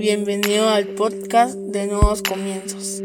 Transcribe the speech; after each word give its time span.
Bienvenido 0.00 0.70
al 0.70 0.86
podcast 0.94 1.56
de 1.56 1.86
Nuevos 1.86 2.22
Comienzos. 2.22 3.02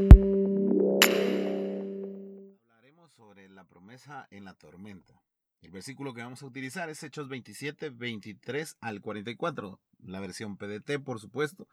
Hablaremos 2.69 3.11
sobre 3.11 3.49
la 3.49 3.65
promesa 3.65 4.29
en 4.31 4.45
la 4.45 4.53
tormenta. 4.53 5.21
El 5.61 5.71
versículo 5.71 6.13
que 6.13 6.23
vamos 6.23 6.41
a 6.41 6.45
utilizar 6.45 6.89
es 6.89 7.03
Hechos 7.03 7.27
27, 7.27 7.89
23 7.89 8.77
al 8.79 9.01
44, 9.01 9.81
la 10.05 10.21
versión 10.21 10.55
PDT, 10.55 11.03
por 11.03 11.19
supuesto. 11.19 11.67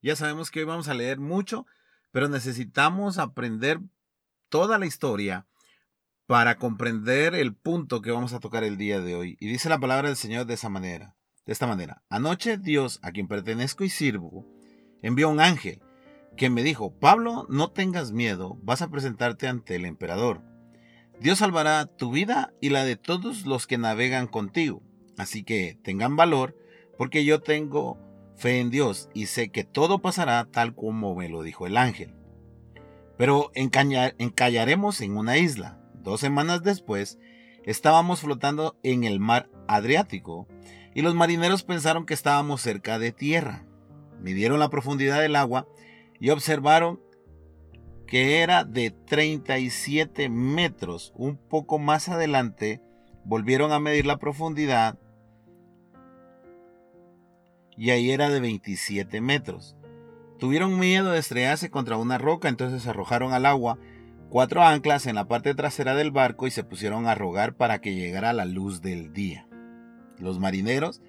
Ya 0.00 0.14
sabemos 0.14 0.52
que 0.52 0.60
hoy 0.60 0.66
vamos 0.66 0.86
a 0.86 0.94
leer 0.94 1.18
mucho, 1.18 1.66
pero 2.12 2.28
necesitamos 2.28 3.18
aprender 3.18 3.80
toda 4.48 4.78
la 4.78 4.86
historia 4.86 5.44
para 6.26 6.56
comprender 6.58 7.34
el 7.34 7.52
punto 7.52 8.00
que 8.00 8.12
vamos 8.12 8.32
a 8.32 8.38
tocar 8.38 8.62
el 8.62 8.76
día 8.76 9.00
de 9.00 9.16
hoy. 9.16 9.36
Y 9.40 9.48
dice 9.48 9.68
la 9.68 9.80
palabra 9.80 10.06
del 10.06 10.16
Señor 10.16 10.46
de 10.46 10.54
esa 10.54 10.68
manera, 10.68 11.16
de 11.46 11.52
esta 11.52 11.66
manera. 11.66 12.02
Anoche 12.08 12.58
Dios, 12.58 12.98
a 13.02 13.12
quien 13.12 13.28
pertenezco 13.28 13.84
y 13.84 13.90
sirvo, 13.90 14.46
envió 15.02 15.28
un 15.28 15.40
ángel 15.40 15.82
que 16.36 16.50
me 16.50 16.62
dijo, 16.62 16.92
Pablo, 16.98 17.46
no 17.48 17.70
tengas 17.70 18.12
miedo, 18.12 18.58
vas 18.62 18.82
a 18.82 18.88
presentarte 18.88 19.48
ante 19.48 19.76
el 19.76 19.84
emperador. 19.84 20.42
Dios 21.20 21.38
salvará 21.38 21.86
tu 21.86 22.10
vida 22.10 22.52
y 22.60 22.70
la 22.70 22.84
de 22.84 22.96
todos 22.96 23.46
los 23.46 23.66
que 23.66 23.78
navegan 23.78 24.26
contigo. 24.26 24.82
Así 25.18 25.44
que 25.44 25.78
tengan 25.82 26.16
valor, 26.16 26.56
porque 26.96 27.24
yo 27.24 27.40
tengo 27.42 27.98
fe 28.34 28.60
en 28.60 28.70
Dios 28.70 29.08
y 29.14 29.26
sé 29.26 29.50
que 29.50 29.64
todo 29.64 30.00
pasará 30.00 30.46
tal 30.50 30.74
como 30.74 31.14
me 31.14 31.28
lo 31.28 31.42
dijo 31.42 31.66
el 31.66 31.76
ángel. 31.76 32.14
Pero 33.18 33.52
encallaremos 33.54 35.00
en 35.00 35.16
una 35.16 35.36
isla. 35.36 35.78
Dos 35.94 36.20
semanas 36.20 36.62
después, 36.62 37.18
estábamos 37.64 38.20
flotando 38.20 38.78
en 38.82 39.04
el 39.04 39.20
mar 39.20 39.48
Adriático 39.68 40.48
y 40.94 41.02
los 41.02 41.14
marineros 41.14 41.62
pensaron 41.62 42.06
que 42.06 42.14
estábamos 42.14 42.60
cerca 42.60 42.98
de 42.98 43.12
tierra. 43.12 43.64
Midieron 44.20 44.58
la 44.58 44.70
profundidad 44.70 45.20
del 45.20 45.36
agua 45.36 45.66
y 46.20 46.30
observaron 46.30 47.00
que 48.06 48.42
era 48.42 48.64
de 48.64 48.90
37 48.90 50.28
metros. 50.28 51.12
Un 51.16 51.36
poco 51.36 51.78
más 51.78 52.08
adelante 52.08 52.80
volvieron 53.24 53.72
a 53.72 53.80
medir 53.80 54.06
la 54.06 54.18
profundidad 54.18 54.98
y 57.76 57.90
ahí 57.90 58.10
era 58.10 58.28
de 58.28 58.40
27 58.40 59.20
metros. 59.20 59.76
Tuvieron 60.38 60.78
miedo 60.78 61.12
de 61.12 61.18
estrellarse 61.18 61.70
contra 61.70 61.96
una 61.96 62.18
roca, 62.18 62.48
entonces 62.48 62.86
arrojaron 62.86 63.32
al 63.32 63.46
agua 63.46 63.78
cuatro 64.28 64.62
anclas 64.62 65.06
en 65.06 65.14
la 65.14 65.28
parte 65.28 65.54
trasera 65.54 65.94
del 65.94 66.10
barco 66.10 66.46
y 66.46 66.50
se 66.50 66.64
pusieron 66.64 67.06
a 67.06 67.14
rogar 67.14 67.54
para 67.54 67.80
que 67.80 67.94
llegara 67.94 68.32
la 68.32 68.44
luz 68.44 68.82
del 68.82 69.12
día. 69.12 69.46
Los 70.22 70.38
marineros 70.38 71.02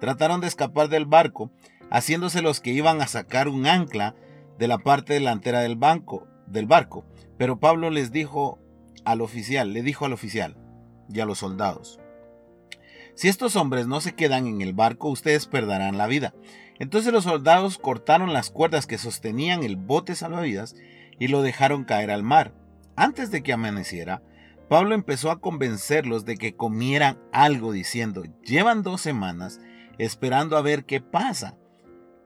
trataron 0.00 0.40
de 0.40 0.48
escapar 0.48 0.88
del 0.88 1.06
barco, 1.06 1.50
haciéndose 1.90 2.42
los 2.42 2.60
que 2.60 2.72
iban 2.72 3.00
a 3.00 3.06
sacar 3.06 3.48
un 3.48 3.66
ancla 3.66 4.14
de 4.58 4.68
la 4.68 4.78
parte 4.78 5.14
delantera 5.14 5.60
del 5.60 5.76
banco, 5.76 6.26
del 6.46 6.66
barco. 6.66 7.04
Pero 7.38 7.60
Pablo 7.60 7.90
les 7.90 8.12
dijo 8.12 8.58
al 9.04 9.20
oficial, 9.20 9.72
le 9.72 9.82
dijo 9.82 10.04
al 10.04 10.12
oficial 10.12 10.56
y 11.08 11.20
a 11.20 11.26
los 11.26 11.38
soldados, 11.38 12.00
si 13.14 13.28
estos 13.28 13.56
hombres 13.56 13.86
no 13.86 14.02
se 14.02 14.14
quedan 14.14 14.46
en 14.46 14.60
el 14.60 14.74
barco, 14.74 15.08
ustedes 15.08 15.46
perderán 15.46 15.96
la 15.96 16.06
vida. 16.06 16.34
Entonces 16.78 17.14
los 17.14 17.24
soldados 17.24 17.78
cortaron 17.78 18.34
las 18.34 18.50
cuerdas 18.50 18.86
que 18.86 18.98
sostenían 18.98 19.62
el 19.62 19.76
bote 19.76 20.14
salvavidas 20.14 20.76
y 21.18 21.28
lo 21.28 21.40
dejaron 21.40 21.84
caer 21.84 22.10
al 22.10 22.22
mar. 22.22 22.52
Antes 22.94 23.30
de 23.30 23.42
que 23.42 23.54
amaneciera, 23.54 24.22
Pablo 24.68 24.94
empezó 24.94 25.30
a 25.30 25.40
convencerlos 25.40 26.24
de 26.24 26.36
que 26.36 26.56
comieran 26.56 27.20
algo 27.32 27.72
diciendo, 27.72 28.24
llevan 28.42 28.82
dos 28.82 29.00
semanas 29.00 29.60
esperando 29.98 30.56
a 30.56 30.62
ver 30.62 30.84
qué 30.84 31.00
pasa, 31.00 31.56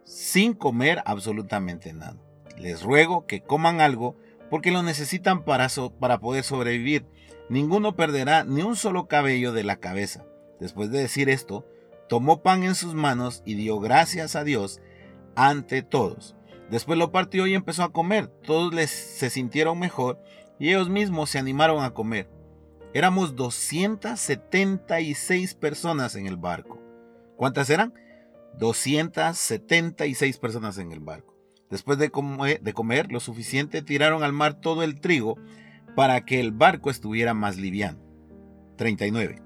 sin 0.05 0.55
comer 0.55 1.03
absolutamente 1.05 1.93
nada. 1.93 2.17
Les 2.57 2.83
ruego 2.83 3.27
que 3.27 3.43
coman 3.43 3.81
algo 3.81 4.17
porque 4.51 4.71
lo 4.71 4.83
necesitan 4.83 5.45
para, 5.45 5.69
para 5.99 6.19
poder 6.19 6.45
sobrevivir. 6.45 7.07
Ninguno 7.49 7.95
perderá 7.95 8.45
ni 8.45 8.63
un 8.63 8.77
solo 8.77 9.07
cabello 9.07 9.53
de 9.53 9.65
la 9.65 9.77
cabeza. 9.77 10.25
Después 10.59 10.91
de 10.91 11.01
decir 11.01 11.29
esto, 11.29 11.67
tomó 12.09 12.43
pan 12.43 12.65
en 12.65 12.75
sus 12.75 12.95
manos 12.95 13.43
y 13.45 13.55
dio 13.55 13.81
gracias 13.81 14.35
a 14.35 14.45
Dios 14.45 14.81
ante 15.37 15.83
todos. 15.83 16.37
Después 16.71 16.99
lo 16.99 17.11
partió 17.11 17.47
y 17.47 17.55
empezó 17.55 17.83
a 17.83 17.93
comer. 17.93 18.29
Todos 18.29 18.73
les, 18.73 18.91
se 18.91 19.31
sintieron 19.31 19.79
mejor 19.79 20.23
y 20.61 20.69
ellos 20.69 20.89
mismos 20.89 21.31
se 21.31 21.41
animaron 21.41 21.83
a 21.83 21.91
comer. 21.91 22.31
Éramos 22.95 23.35
276 23.35 25.55
personas 25.55 26.15
en 26.15 26.29
el 26.29 26.37
barco. 26.37 26.81
¿Cuántas 27.37 27.69
eran? 27.71 27.93
276 28.59 30.39
personas 30.39 30.79
en 30.79 30.93
el 30.93 31.01
barco. 31.01 31.35
Después 31.71 31.99
de 31.99 32.11
comer, 32.11 33.11
lo 33.11 33.21
suficiente, 33.21 33.83
tiraron 33.83 34.23
al 34.23 34.33
mar 34.33 34.61
todo 34.61 34.83
el 34.83 35.01
trigo 35.01 35.37
para 35.97 36.25
que 36.25 36.41
el 36.41 36.53
barco 36.53 36.91
estuviera 36.91 37.33
más 37.33 37.57
liviano. 37.57 37.99
39. 38.77 39.41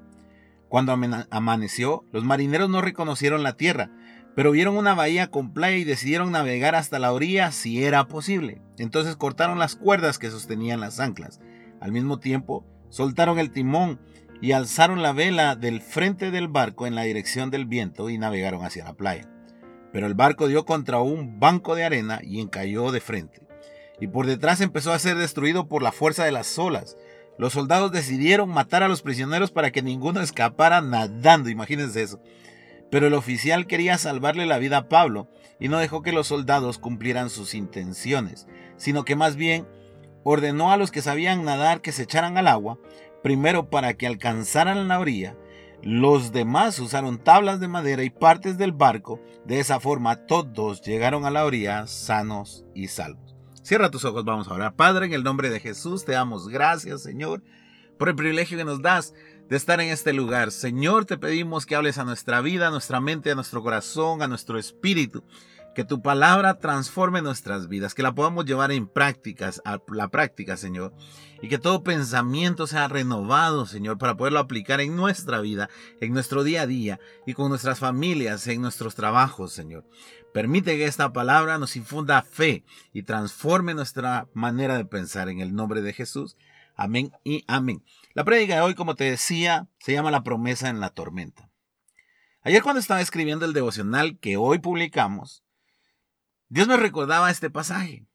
Cuando 0.69 0.99
amaneció, 1.31 2.05
los 2.13 2.25
marineros 2.25 2.71
no 2.71 2.81
reconocieron 2.81 3.43
la 3.43 3.57
tierra, 3.57 3.91
pero 4.35 4.51
vieron 4.51 4.77
una 4.77 4.95
bahía 4.95 5.29
con 5.29 5.53
playa 5.53 5.77
y 5.77 5.85
decidieron 5.85 6.33
navegar 6.33 6.75
hasta 6.75 6.99
la 6.99 7.13
orilla 7.13 7.53
si 7.53 7.85
era 7.85 8.09
posible. 8.09 8.61
Entonces 8.79 9.17
cortaron 9.17 9.59
las 9.59 9.77
cuerdas 9.77 10.19
que 10.19 10.31
sostenían 10.31 10.81
las 10.81 10.99
anclas. 10.99 11.41
Al 11.81 11.93
mismo 11.93 12.19
tiempo, 12.19 12.67
soltaron 12.89 13.39
el 13.39 13.51
timón 13.51 14.01
y 14.41 14.53
alzaron 14.53 15.03
la 15.03 15.13
vela 15.13 15.55
del 15.55 15.81
frente 15.81 16.31
del 16.31 16.49
barco 16.49 16.87
en 16.87 16.95
la 16.95 17.03
dirección 17.03 17.51
del 17.51 17.67
viento 17.67 18.11
y 18.11 18.19
navegaron 18.19 18.65
hacia 18.65 18.85
la 18.85 18.95
playa. 18.95 19.29
Pero 19.93 20.07
el 20.07 20.15
barco 20.15 20.49
dio 20.49 20.65
contra 20.65 21.01
un 21.01 21.39
banco 21.39 21.77
de 21.77 21.85
arena 21.85 22.21
y 22.23 22.41
encalló 22.41 22.91
de 22.91 23.01
frente. 23.01 23.47
Y 24.01 24.09
por 24.09 24.27
detrás 24.27 24.61
empezó 24.61 24.93
a 24.93 24.99
ser 24.99 25.17
destruido 25.17 25.69
por 25.69 25.83
la 25.83 25.93
fuerza 25.93 26.25
de 26.25 26.33
las 26.33 26.59
olas. 26.59 26.97
Los 27.39 27.53
soldados 27.53 27.93
decidieron 27.93 28.49
matar 28.49 28.83
a 28.83 28.89
los 28.89 29.03
prisioneros 29.03 29.53
para 29.53 29.71
que 29.71 29.83
ninguno 29.83 30.21
escapara 30.21 30.81
nadando, 30.81 31.49
imagínense 31.49 32.03
eso. 32.03 32.21
Pero 32.95 33.09
el 33.09 33.15
oficial 33.15 33.67
quería 33.67 33.99
salvarle 33.99 34.47
la 34.47 34.59
vida 34.59 34.77
a 34.77 34.89
Pablo 34.89 35.29
y 35.59 35.67
no 35.67 35.79
dejó 35.79 36.03
que 36.03 36.13
los 36.13 36.29
soldados 36.29 36.79
cumplieran 36.79 37.29
sus 37.29 37.55
intenciones, 37.55 38.47
sino 38.77 39.05
que 39.05 39.17
más 39.17 39.35
bien 39.35 39.67
ordenó 40.23 40.71
a 40.71 40.77
los 40.77 40.93
que 40.93 41.03
sabían 41.03 41.45
nadar 41.45 41.81
que 41.81 41.91
se 41.91 42.05
echaran 42.05 42.39
al 42.39 42.47
agua, 42.47 42.79
primero 43.21 43.69
para 43.69 43.95
que 43.95 44.07
alcanzaran 44.07 44.87
la 44.87 45.01
orilla, 45.01 45.37
los 45.83 46.31
demás 46.31 46.79
usaron 46.79 47.19
tablas 47.19 47.59
de 47.59 47.67
madera 47.67 48.05
y 48.05 48.11
partes 48.11 48.59
del 48.59 48.71
barco, 48.71 49.21
de 49.45 49.59
esa 49.59 49.81
forma 49.81 50.27
todos 50.27 50.81
llegaron 50.81 51.25
a 51.25 51.33
la 51.33 51.45
orilla 51.45 51.89
sanos 51.89 52.65
y 52.77 52.87
salvos. 52.87 53.35
Cierra 53.65 53.91
tus 53.91 54.05
ojos, 54.05 54.25
vamos 54.25 54.47
a 54.47 54.55
orar. 54.55 54.77
Padre, 54.77 55.07
en 55.07 55.15
el 55.15 55.25
nombre 55.25 55.51
de 55.51 55.59
Jesús, 55.59 56.05
te 56.05 56.13
damos 56.13 56.49
gracias, 56.49 57.03
Señor, 57.03 57.43
por 57.99 58.09
el 58.09 58.15
privilegio 58.15 58.57
que 58.57 58.65
nos 58.65 58.83
das 58.83 59.15
de 59.49 59.57
estar 59.57 59.81
en 59.81 59.91
este 59.91 60.13
lugar. 60.13 60.51
Señor, 60.51 61.05
te 61.05 61.19
pedimos 61.19 61.67
que 61.67 61.77
hables 61.77 61.99
a 61.99 62.05
nuestra 62.05 62.41
vida, 62.41 62.69
a 62.69 62.71
nuestra 62.71 63.01
mente, 63.01 63.31
a 63.31 63.35
nuestro 63.35 63.63
corazón, 63.63 64.23
a 64.23 64.29
nuestro 64.29 64.59
espíritu. 64.59 65.25
Que 65.75 65.85
tu 65.85 66.01
palabra 66.03 66.61
transforme 66.61 67.21
nuestras 67.21 67.67
vidas, 67.67 67.95
que 67.95 68.05
la 68.05 68.15
podamos 68.15 68.45
llevar 68.45 68.71
en 68.71 68.87
prácticas, 68.87 69.61
a 69.65 69.81
la 69.89 70.09
práctica, 70.09 70.57
Señor. 70.57 70.95
Y 71.43 71.49
que 71.49 71.59
todo 71.59 71.83
pensamiento 71.83 72.69
sea 72.69 72.87
renovado, 72.87 73.67
Señor, 73.67 73.99
para 73.99 74.17
poderlo 74.17 74.39
aplicar 74.39 74.81
en 74.81 74.95
nuestra 74.95 75.41
vida, 75.41 75.69
en 76.01 76.13
nuestro 76.13 76.45
día 76.45 76.63
a 76.63 76.67
día 76.69 77.01
y 77.27 77.35
con 77.35 77.49
nuestras 77.49 77.81
familias, 77.81 78.47
en 78.47 78.63
nuestros 78.63 78.95
trabajos, 78.95 79.53
Señor. 79.53 79.85
Permite 80.33 80.77
que 80.77 80.87
esta 80.87 81.13
palabra 81.13 81.59
nos 81.59 81.75
infunda 81.77 82.23
fe 82.23 82.65
y 82.93 83.03
transforme 83.03 83.75
nuestra 83.75 84.29
manera 84.33 84.77
de 84.77 84.85
pensar 84.85 85.29
en 85.29 85.41
el 85.41 85.55
nombre 85.55 85.83
de 85.83 85.93
Jesús. 85.93 86.37
Amén 86.77 87.13
y 87.25 87.45
amén. 87.49 87.83
La 88.15 88.23
prédica 88.23 88.55
de 88.55 88.61
hoy, 88.61 88.77
como 88.77 88.95
te 88.95 89.05
decía, 89.05 89.69
se 89.81 89.93
llama 89.93 90.13
La 90.13 90.23
promesa 90.23 90.69
en 90.69 90.79
la 90.79 90.91
tormenta. 90.91 91.51
Ayer 92.43 92.63
cuando 92.63 92.79
estaba 92.79 93.01
escribiendo 93.01 93.45
el 93.45 93.53
devocional 93.53 94.21
que 94.21 94.37
hoy 94.37 94.61
publicamos, 94.61 95.45
Dios 96.49 96.69
me 96.69 96.77
recordaba 96.77 97.31
este 97.31 97.51
pasaje. 97.51 98.07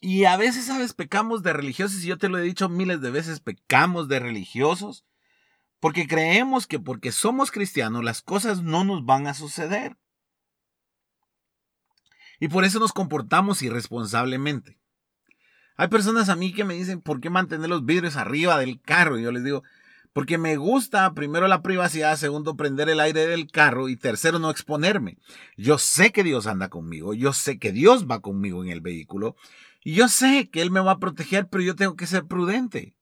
Y 0.00 0.24
a 0.24 0.38
veces, 0.38 0.64
¿sabes? 0.64 0.94
Pecamos 0.94 1.42
de 1.42 1.52
religiosos, 1.52 2.02
y 2.02 2.08
yo 2.08 2.16
te 2.16 2.30
lo 2.30 2.38
he 2.38 2.42
dicho 2.42 2.70
miles 2.70 3.02
de 3.02 3.10
veces, 3.10 3.40
pecamos 3.40 4.08
de 4.08 4.18
religiosos, 4.18 5.04
porque 5.78 6.08
creemos 6.08 6.66
que 6.66 6.80
porque 6.80 7.12
somos 7.12 7.50
cristianos 7.50 8.02
las 8.02 8.22
cosas 8.22 8.62
no 8.62 8.82
nos 8.82 9.04
van 9.04 9.26
a 9.26 9.34
suceder. 9.34 9.98
Y 12.40 12.48
por 12.48 12.64
eso 12.64 12.78
nos 12.78 12.92
comportamos 12.92 13.60
irresponsablemente. 13.62 14.81
Hay 15.76 15.88
personas 15.88 16.28
a 16.28 16.36
mí 16.36 16.52
que 16.52 16.64
me 16.64 16.74
dicen, 16.74 17.00
¿por 17.00 17.20
qué 17.20 17.30
mantener 17.30 17.68
los 17.68 17.84
vidrios 17.84 18.16
arriba 18.16 18.58
del 18.58 18.80
carro? 18.80 19.18
Y 19.18 19.22
yo 19.22 19.32
les 19.32 19.44
digo, 19.44 19.62
porque 20.12 20.36
me 20.36 20.56
gusta, 20.56 21.14
primero, 21.14 21.48
la 21.48 21.62
privacidad, 21.62 22.16
segundo, 22.16 22.56
prender 22.56 22.88
el 22.90 23.00
aire 23.00 23.26
del 23.26 23.50
carro 23.50 23.88
y 23.88 23.96
tercero, 23.96 24.38
no 24.38 24.50
exponerme. 24.50 25.18
Yo 25.56 25.78
sé 25.78 26.12
que 26.12 26.22
Dios 26.22 26.46
anda 26.46 26.68
conmigo, 26.68 27.14
yo 27.14 27.32
sé 27.32 27.58
que 27.58 27.72
Dios 27.72 28.06
va 28.10 28.20
conmigo 28.20 28.62
en 28.62 28.70
el 28.70 28.80
vehículo 28.80 29.36
y 29.82 29.94
yo 29.94 30.08
sé 30.08 30.50
que 30.50 30.62
Él 30.62 30.70
me 30.70 30.80
va 30.80 30.92
a 30.92 30.98
proteger, 30.98 31.48
pero 31.48 31.64
yo 31.64 31.74
tengo 31.74 31.96
que 31.96 32.06
ser 32.06 32.26
prudente. 32.26 32.94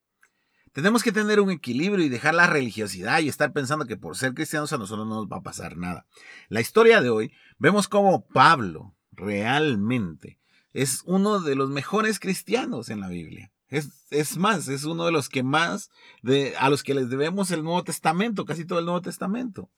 Tenemos 0.72 1.02
que 1.02 1.10
tener 1.10 1.40
un 1.40 1.50
equilibrio 1.50 2.04
y 2.04 2.08
dejar 2.08 2.34
la 2.34 2.46
religiosidad 2.46 3.18
y 3.20 3.28
estar 3.28 3.52
pensando 3.52 3.86
que 3.86 3.96
por 3.96 4.16
ser 4.16 4.34
cristianos 4.34 4.72
a 4.72 4.78
nosotros 4.78 5.06
no 5.08 5.16
nos 5.16 5.26
va 5.26 5.38
a 5.38 5.42
pasar 5.42 5.76
nada. 5.76 6.06
La 6.48 6.60
historia 6.60 7.00
de 7.00 7.10
hoy 7.10 7.32
vemos 7.58 7.88
cómo 7.88 8.24
Pablo 8.28 8.94
realmente 9.10 10.39
es 10.72 11.02
uno 11.06 11.40
de 11.40 11.54
los 11.54 11.70
mejores 11.70 12.20
cristianos 12.20 12.88
en 12.88 13.00
la 13.00 13.08
Biblia. 13.08 13.52
Es, 13.68 14.06
es, 14.10 14.36
más, 14.36 14.68
es 14.68 14.84
uno 14.84 15.06
de 15.06 15.12
los 15.12 15.28
que 15.28 15.42
más, 15.42 15.90
de, 16.22 16.56
a 16.58 16.70
los 16.70 16.82
que 16.82 16.94
les 16.94 17.08
debemos 17.08 17.50
el 17.50 17.62
Nuevo 17.62 17.84
Testamento, 17.84 18.44
casi 18.44 18.64
todo 18.64 18.78
el 18.80 18.84
Nuevo 18.84 19.02
Testamento. 19.02 19.70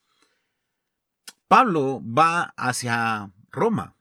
Pablo 1.48 2.02
va 2.02 2.54
hacia 2.56 3.30
Roma. 3.50 3.94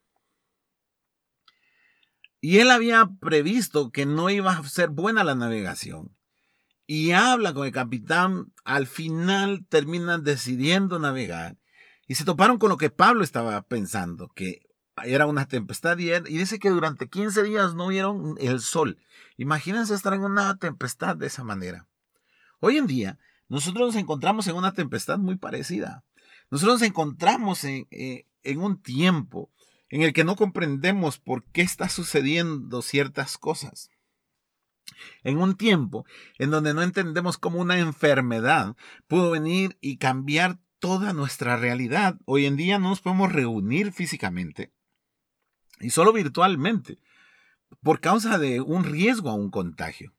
Y 2.39 2.59
él 2.59 2.71
había 2.71 3.09
previsto 3.19 3.91
que 3.91 4.05
no 4.05 4.29
iba 4.29 4.53
a 4.53 4.63
ser 4.63 4.89
buena 4.89 5.23
la 5.23 5.35
navegación 5.35 6.15
y 6.87 7.11
habla 7.11 7.53
con 7.53 7.65
el 7.65 7.71
capitán, 7.71 8.51
al 8.65 8.85
final 8.85 9.65
terminan 9.69 10.25
decidiendo 10.25 10.99
navegar 10.99 11.57
y 12.05 12.15
se 12.15 12.25
toparon 12.25 12.57
con 12.57 12.67
lo 12.67 12.75
que 12.75 12.89
Pablo 12.89 13.23
estaba 13.23 13.61
pensando, 13.61 14.27
que 14.27 14.67
era 15.03 15.25
una 15.25 15.47
tempestad 15.47 15.97
y, 15.97 16.09
dice 16.19 16.59
que 16.59 16.69
durante 16.69 17.09
15 17.09 17.43
días 17.43 17.75
no 17.75 17.87
vieron 17.87 18.35
el 18.39 18.59
sol. 18.59 18.97
Imagínense 19.37 19.93
estar 19.93 20.13
en 20.13 20.23
una 20.23 20.57
tempestad 20.57 21.15
de 21.15 21.27
esa 21.27 21.43
manera. 21.43 21.87
Hoy 22.59 22.77
en 22.77 22.87
día 22.87 23.19
nosotros 23.47 23.87
nos 23.87 23.95
encontramos 23.95 24.47
en 24.47 24.55
una 24.55 24.73
tempestad 24.73 25.17
muy 25.17 25.37
parecida. 25.37 26.03
Nosotros 26.49 26.81
nos 26.81 26.87
encontramos 26.87 27.63
en, 27.63 27.87
eh, 27.91 28.25
en 28.43 28.61
un 28.61 28.81
tiempo 28.81 29.49
en 29.89 30.03
el 30.03 30.13
que 30.13 30.23
no 30.23 30.35
comprendemos 30.35 31.19
por 31.19 31.43
qué 31.45 31.61
está 31.61 31.89
sucediendo 31.89 32.81
ciertas 32.81 33.37
cosas 33.37 33.89
en 35.23 35.37
un 35.37 35.55
tiempo 35.55 36.05
en 36.37 36.51
donde 36.51 36.73
no 36.73 36.81
entendemos 36.83 37.37
cómo 37.37 37.59
una 37.59 37.79
enfermedad 37.79 38.75
pudo 39.07 39.31
venir 39.31 39.77
y 39.81 39.97
cambiar 39.97 40.59
toda 40.79 41.13
nuestra 41.13 41.57
realidad. 41.57 42.17
Hoy 42.25 42.45
en 42.45 42.57
día 42.57 42.79
no 42.79 42.89
nos 42.89 43.01
podemos 43.01 43.31
reunir 43.31 43.91
físicamente 43.91 44.71
y 45.81 45.89
solo 45.89 46.13
virtualmente 46.13 46.99
por 47.81 47.99
causa 47.99 48.37
de 48.37 48.61
un 48.61 48.83
riesgo 48.83 49.29
a 49.29 49.33
un 49.33 49.49
contagio. 49.49 50.13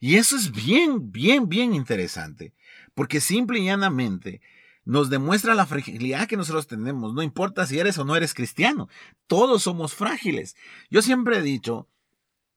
Y 0.00 0.16
eso 0.16 0.36
es 0.36 0.52
bien, 0.52 1.12
bien, 1.12 1.48
bien 1.48 1.74
interesante, 1.74 2.54
porque 2.94 3.20
simple 3.20 3.58
y 3.58 3.66
llanamente 3.66 4.40
nos 4.84 5.10
demuestra 5.10 5.54
la 5.54 5.66
fragilidad 5.66 6.28
que 6.28 6.36
nosotros 6.36 6.66
tenemos. 6.66 7.12
No 7.12 7.22
importa 7.22 7.66
si 7.66 7.78
eres 7.78 7.98
o 7.98 8.04
no 8.04 8.16
eres 8.16 8.34
cristiano, 8.34 8.88
todos 9.26 9.62
somos 9.62 9.94
frágiles. 9.94 10.56
Yo 10.90 11.02
siempre 11.02 11.38
he 11.38 11.42
dicho 11.42 11.88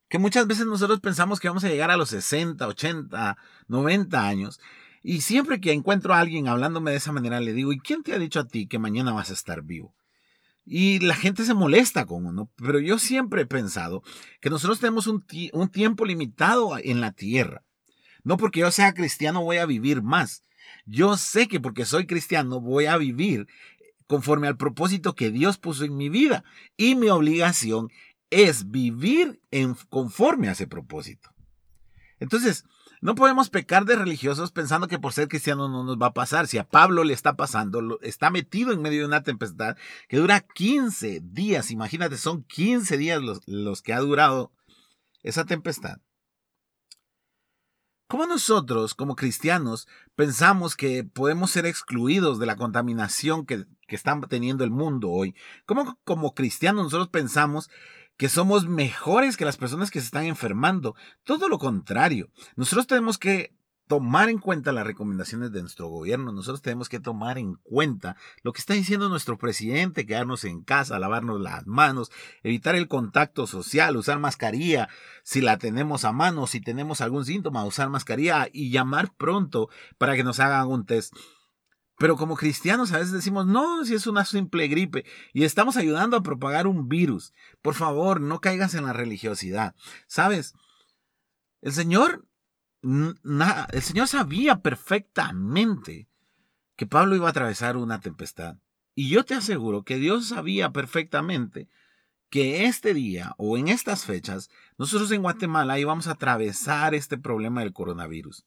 que 0.09 0.19
muchas 0.19 0.47
veces 0.47 0.65
nosotros 0.65 0.99
pensamos 0.99 1.39
que 1.39 1.47
vamos 1.47 1.63
a 1.63 1.69
llegar 1.69 1.91
a 1.91 1.97
los 1.97 2.09
60, 2.09 2.67
80, 2.67 3.37
90 3.67 4.27
años. 4.27 4.59
Y 5.01 5.21
siempre 5.21 5.61
que 5.61 5.71
encuentro 5.71 6.13
a 6.13 6.19
alguien 6.19 6.47
hablándome 6.47 6.91
de 6.91 6.97
esa 6.97 7.11
manera, 7.11 7.39
le 7.39 7.53
digo, 7.53 7.71
¿y 7.71 7.79
quién 7.79 8.03
te 8.03 8.13
ha 8.13 8.19
dicho 8.19 8.39
a 8.39 8.47
ti 8.47 8.67
que 8.67 8.79
mañana 8.79 9.13
vas 9.13 9.29
a 9.29 9.33
estar 9.33 9.61
vivo? 9.61 9.93
Y 10.71 10.99
la 10.99 11.15
gente 11.15 11.45
se 11.45 11.55
molesta 11.55 12.05
con 12.05 12.27
uno, 12.27 12.51
pero 12.55 12.79
yo 12.79 12.99
siempre 12.99 13.41
he 13.41 13.45
pensado 13.47 14.03
que 14.39 14.51
nosotros 14.51 14.79
tenemos 14.79 15.07
un, 15.07 15.25
un 15.51 15.69
tiempo 15.69 16.05
limitado 16.05 16.77
en 16.77 17.01
la 17.01 17.11
tierra. 17.11 17.63
No 18.23 18.37
porque 18.37 18.59
yo 18.59 18.69
sea 18.69 18.93
cristiano 18.93 19.43
voy 19.43 19.57
a 19.57 19.65
vivir 19.65 20.03
más. 20.03 20.43
Yo 20.85 21.17
sé 21.17 21.47
que 21.47 21.59
porque 21.59 21.85
soy 21.85 22.05
cristiano 22.05 22.61
voy 22.61 22.85
a 22.85 22.97
vivir 22.97 23.47
conforme 24.05 24.47
al 24.47 24.57
propósito 24.57 25.15
que 25.15 25.31
Dios 25.31 25.57
puso 25.57 25.85
en 25.85 25.97
mi 25.97 26.07
vida. 26.07 26.43
Y 26.77 26.93
mi 26.93 27.09
obligación 27.09 27.89
es 28.29 28.69
vivir 28.69 29.41
en, 29.49 29.75
conforme 29.89 30.49
a 30.49 30.51
ese 30.51 30.67
propósito. 30.67 31.31
Entonces, 32.19 32.63
no 33.01 33.15
podemos 33.15 33.49
pecar 33.49 33.85
de 33.85 33.95
religiosos 33.95 34.51
pensando 34.51 34.87
que 34.87 34.99
por 34.99 35.13
ser 35.13 35.27
cristianos 35.29 35.69
no 35.69 35.83
nos 35.83 35.97
va 35.97 36.07
a 36.07 36.13
pasar. 36.13 36.47
Si 36.47 36.57
a 36.57 36.67
Pablo 36.67 37.03
le 37.03 37.13
está 37.13 37.35
pasando, 37.35 37.99
está 38.01 38.29
metido 38.29 38.73
en 38.73 38.81
medio 38.81 39.01
de 39.01 39.07
una 39.07 39.23
tempestad 39.23 39.77
que 40.07 40.17
dura 40.17 40.41
15 40.41 41.21
días. 41.23 41.71
Imagínate, 41.71 42.17
son 42.17 42.43
15 42.43 42.97
días 42.97 43.21
los, 43.45 43.81
que 43.81 43.93
ha 43.93 43.99
durado 43.99 44.51
esa 45.23 45.45
tempestad. 45.45 45.99
¿Cómo 48.07 48.25
nosotros, 48.25 48.95
como 48.95 49.15
cristianos, 49.15 49.87
pensamos 50.15 50.75
que 50.75 51.03
podemos 51.03 51.51
ser 51.51 51.67
excluidos 51.67 52.39
de 52.39 52.47
la 52.47 52.55
contaminación 52.55 53.45
que, 53.45 53.65
que 53.87 53.95
está 53.95 54.19
teniendo 54.27 54.63
el 54.63 54.71
mundo 54.71 55.09
hoy? 55.11 55.35
¿Cómo 55.67 55.99
como 56.03 56.33
cristianos 56.33 56.85
nosotros 56.85 57.09
pensamos 57.09 57.69
que 58.19 58.27
somos 58.27 58.67
mejores 58.67 59.37
que 59.37 59.45
las 59.45 59.55
personas 59.55 59.89
que 59.89 60.01
se 60.01 60.07
están 60.07 60.25
enfermando. 60.25 60.93
Todo 61.23 61.47
lo 61.47 61.57
contrario. 61.57 62.29
Nosotros 62.57 62.85
tenemos 62.85 63.17
que 63.17 63.55
tomar 63.87 64.29
en 64.29 64.39
cuenta 64.39 64.73
las 64.73 64.85
recomendaciones 64.85 65.53
de 65.53 65.61
nuestro 65.61 65.87
gobierno. 65.87 66.33
Nosotros 66.33 66.61
tenemos 66.61 66.89
que 66.89 66.99
tomar 66.99 67.37
en 67.37 67.55
cuenta 67.55 68.17
lo 68.43 68.51
que 68.51 68.59
está 68.59 68.73
diciendo 68.73 69.07
nuestro 69.07 69.37
presidente, 69.37 70.05
quedarnos 70.05 70.43
en 70.43 70.63
casa, 70.63 70.99
lavarnos 70.99 71.39
las 71.39 71.65
manos, 71.65 72.11
evitar 72.43 72.75
el 72.75 72.89
contacto 72.89 73.47
social, 73.47 73.95
usar 73.95 74.19
mascarilla 74.19 74.89
si 75.23 75.39
la 75.39 75.57
tenemos 75.57 76.03
a 76.03 76.11
mano, 76.11 76.45
si 76.45 76.59
tenemos 76.59 76.99
algún 76.99 77.23
síntoma, 77.23 77.63
usar 77.63 77.89
mascarilla 77.89 78.49
y 78.51 78.69
llamar 78.69 79.13
pronto 79.15 79.69
para 79.97 80.17
que 80.17 80.25
nos 80.25 80.41
hagan 80.41 80.67
un 80.67 80.85
test. 80.85 81.15
Pero 81.99 82.15
como 82.15 82.37
cristianos 82.37 82.93
a 82.93 82.97
veces 82.97 83.11
decimos, 83.11 83.45
no, 83.45 83.83
si 83.83 83.93
es 83.93 84.07
una 84.07 84.23
simple 84.23 84.69
gripe 84.69 85.05
y 85.33 85.43
estamos 85.43 85.75
ayudando 85.75 86.15
a 86.15 86.23
propagar 86.23 86.65
un 86.65 86.87
virus. 86.87 87.33
Por 87.61 87.75
favor, 87.75 88.21
no 88.21 88.39
caigas 88.39 88.73
en 88.73 88.85
la 88.85 88.93
religiosidad. 88.93 89.75
¿Sabes? 90.07 90.53
El 91.61 91.73
Señor, 91.73 92.25
el 92.81 93.81
Señor 93.81 94.07
sabía 94.07 94.61
perfectamente 94.61 96.07
que 96.77 96.87
Pablo 96.87 97.17
iba 97.17 97.27
a 97.27 97.31
atravesar 97.31 97.75
una 97.75 97.99
tempestad. 97.99 98.55
Y 98.95 99.09
yo 99.09 99.25
te 99.25 99.35
aseguro 99.35 99.83
que 99.83 99.97
Dios 99.97 100.29
sabía 100.29 100.71
perfectamente 100.71 101.67
que 102.29 102.63
este 102.63 102.93
día 102.93 103.35
o 103.37 103.57
en 103.57 103.67
estas 103.67 104.05
fechas 104.05 104.49
nosotros 104.77 105.11
en 105.11 105.21
Guatemala 105.21 105.77
íbamos 105.77 106.07
a 106.07 106.11
atravesar 106.11 106.95
este 106.95 107.17
problema 107.17 107.59
del 107.59 107.73
coronavirus. 107.73 108.45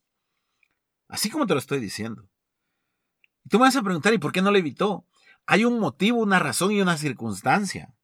Así 1.06 1.28
como 1.28 1.46
te 1.46 1.52
lo 1.52 1.60
estoy 1.60 1.80
diciendo. 1.80 2.31
Tú 3.48 3.58
me 3.58 3.66
vas 3.66 3.76
a 3.76 3.82
preguntar, 3.82 4.14
¿y 4.14 4.18
por 4.18 4.32
qué 4.32 4.42
no 4.42 4.50
lo 4.50 4.58
evitó? 4.58 5.06
Hay 5.46 5.64
un 5.64 5.78
motivo, 5.78 6.18
una 6.18 6.38
razón 6.38 6.72
y 6.72 6.80
una 6.80 6.96
circunstancia. 6.96 7.94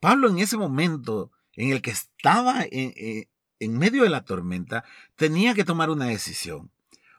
Pablo 0.00 0.28
en 0.28 0.38
ese 0.38 0.56
momento 0.56 1.32
en 1.54 1.72
el 1.72 1.82
que 1.82 1.90
estaba 1.90 2.62
en, 2.62 2.92
eh, 2.96 3.28
en 3.60 3.78
medio 3.78 4.02
de 4.02 4.10
la 4.10 4.24
tormenta, 4.24 4.84
tenía 5.16 5.54
que 5.54 5.64
tomar 5.64 5.90
una 5.90 6.06
decisión. 6.06 6.70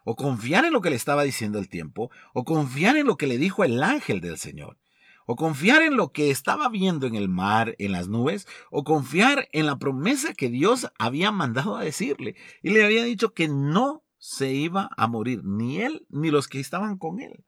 O 0.04 0.16
confiar 0.16 0.64
en 0.64 0.72
lo 0.72 0.80
que 0.80 0.90
le 0.90 0.96
estaba 0.96 1.24
diciendo 1.24 1.58
el 1.58 1.68
tiempo, 1.68 2.10
o 2.32 2.44
confiar 2.44 2.96
en 2.96 3.06
lo 3.06 3.16
que 3.16 3.26
le 3.26 3.36
dijo 3.36 3.64
el 3.64 3.82
ángel 3.82 4.20
del 4.20 4.38
Señor, 4.38 4.78
o 5.26 5.36
confiar 5.36 5.82
en 5.82 5.96
lo 5.96 6.12
que 6.12 6.30
estaba 6.30 6.70
viendo 6.70 7.06
en 7.06 7.14
el 7.14 7.28
mar, 7.28 7.74
en 7.78 7.92
las 7.92 8.08
nubes, 8.08 8.46
o 8.70 8.84
confiar 8.84 9.48
en 9.52 9.66
la 9.66 9.78
promesa 9.78 10.32
que 10.32 10.48
Dios 10.48 10.90
había 10.98 11.30
mandado 11.30 11.76
a 11.76 11.84
decirle. 11.84 12.36
Y 12.62 12.70
le 12.70 12.84
había 12.84 13.04
dicho 13.04 13.34
que 13.34 13.48
no 13.48 14.02
se 14.16 14.54
iba 14.54 14.88
a 14.96 15.06
morir, 15.06 15.44
ni 15.44 15.82
él 15.82 16.06
ni 16.08 16.30
los 16.30 16.48
que 16.48 16.60
estaban 16.60 16.96
con 16.96 17.20
él. 17.20 17.44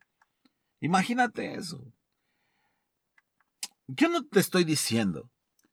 Imagínate 0.80 1.54
eso. 1.54 1.92
Yo 3.86 4.08
no 4.08 4.24
te 4.24 4.40
estoy 4.40 4.64
diciendo 4.64 5.30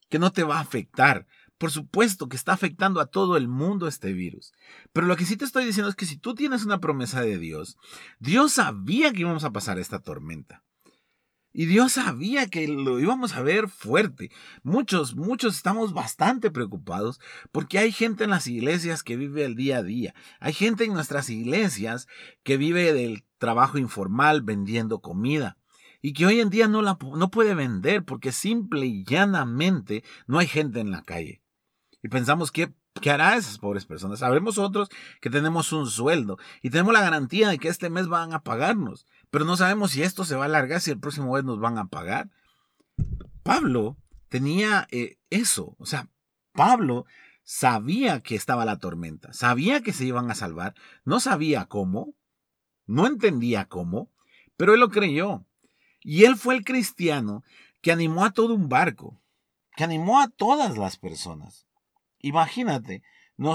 que 0.09 0.19
no 0.19 0.31
te 0.31 0.43
va 0.43 0.57
a 0.57 0.61
afectar. 0.61 1.27
Por 1.57 1.71
supuesto 1.71 2.29
que 2.29 2.37
está 2.37 2.53
afectando 2.53 2.99
a 2.99 3.07
todo 3.07 3.35
el 3.35 3.47
mundo 3.47 3.87
este 3.87 4.13
virus. 4.13 4.53
Pero 4.93 5.07
lo 5.07 5.15
que 5.15 5.25
sí 5.25 5.37
te 5.37 5.45
estoy 5.45 5.65
diciendo 5.65 5.89
es 5.89 5.95
que 5.95 6.05
si 6.05 6.17
tú 6.17 6.35
tienes 6.35 6.65
una 6.65 6.79
promesa 6.79 7.21
de 7.21 7.39
Dios, 7.39 7.77
Dios 8.19 8.53
sabía 8.53 9.11
que 9.11 9.21
íbamos 9.21 9.43
a 9.43 9.51
pasar 9.51 9.79
esta 9.79 9.99
tormenta. 9.99 10.63
Y 11.59 11.65
Dios 11.65 11.93
sabía 11.93 12.45
que 12.49 12.67
lo 12.67 12.99
íbamos 12.99 13.35
a 13.35 13.41
ver 13.41 13.67
fuerte. 13.67 14.29
Muchos, 14.61 15.15
muchos 15.15 15.55
estamos 15.55 15.91
bastante 15.91 16.51
preocupados 16.51 17.19
porque 17.51 17.79
hay 17.79 17.91
gente 17.91 18.25
en 18.25 18.29
las 18.29 18.45
iglesias 18.45 19.01
que 19.01 19.17
vive 19.17 19.43
el 19.43 19.55
día 19.55 19.77
a 19.77 19.83
día. 19.83 20.13
Hay 20.39 20.53
gente 20.53 20.83
en 20.83 20.93
nuestras 20.93 21.31
iglesias 21.31 22.07
que 22.43 22.57
vive 22.57 22.93
del 22.93 23.25
trabajo 23.39 23.79
informal 23.79 24.43
vendiendo 24.43 25.01
comida 25.01 25.57
y 25.99 26.13
que 26.13 26.27
hoy 26.27 26.41
en 26.41 26.51
día 26.51 26.67
no, 26.67 26.83
la, 26.83 26.95
no 27.01 27.31
puede 27.31 27.55
vender 27.55 28.05
porque 28.05 28.31
simple 28.31 28.85
y 28.85 29.03
llanamente 29.03 30.03
no 30.27 30.37
hay 30.37 30.45
gente 30.45 30.79
en 30.79 30.91
la 30.91 31.01
calle. 31.01 31.41
Y 32.03 32.09
pensamos 32.09 32.51
que 32.51 32.71
¿Qué 33.01 33.11
hará 33.11 33.35
esas 33.35 33.57
pobres 33.57 33.85
personas? 33.85 34.19
Sabremos 34.19 34.57
otros 34.57 34.89
que 35.21 35.29
tenemos 35.29 35.71
un 35.71 35.87
sueldo 35.87 36.37
y 36.61 36.69
tenemos 36.69 36.93
la 36.93 37.01
garantía 37.01 37.49
de 37.49 37.59
que 37.59 37.67
este 37.67 37.89
mes 37.89 38.07
van 38.07 38.33
a 38.33 38.41
pagarnos, 38.43 39.05
pero 39.29 39.45
no 39.45 39.57
sabemos 39.57 39.91
si 39.91 40.03
esto 40.03 40.25
se 40.25 40.35
va 40.35 40.43
a 40.43 40.45
alargar, 40.45 40.81
si 40.81 40.91
el 40.91 40.99
próximo 40.99 41.33
mes 41.33 41.43
nos 41.43 41.59
van 41.59 41.77
a 41.77 41.87
pagar. 41.87 42.29
Pablo 43.43 43.97
tenía 44.29 44.87
eh, 44.91 45.17
eso, 45.29 45.75
o 45.79 45.85
sea, 45.85 46.09
Pablo 46.53 47.05
sabía 47.43 48.21
que 48.21 48.35
estaba 48.35 48.65
la 48.65 48.77
tormenta, 48.77 49.31
sabía 49.33 49.81
que 49.81 49.93
se 49.93 50.05
iban 50.05 50.29
a 50.29 50.35
salvar, 50.35 50.75
no 51.05 51.19
sabía 51.19 51.65
cómo, 51.65 52.13
no 52.85 53.07
entendía 53.07 53.65
cómo, 53.65 54.11
pero 54.57 54.73
él 54.73 54.79
lo 54.79 54.89
creyó. 54.89 55.45
Y 56.01 56.25
él 56.25 56.35
fue 56.35 56.55
el 56.55 56.63
cristiano 56.63 57.43
que 57.81 57.91
animó 57.91 58.25
a 58.25 58.31
todo 58.31 58.53
un 58.53 58.69
barco, 58.69 59.21
que 59.75 59.83
animó 59.83 60.19
a 60.19 60.29
todas 60.29 60.77
las 60.77 60.97
personas. 60.97 61.67
Imagínate, 62.19 63.03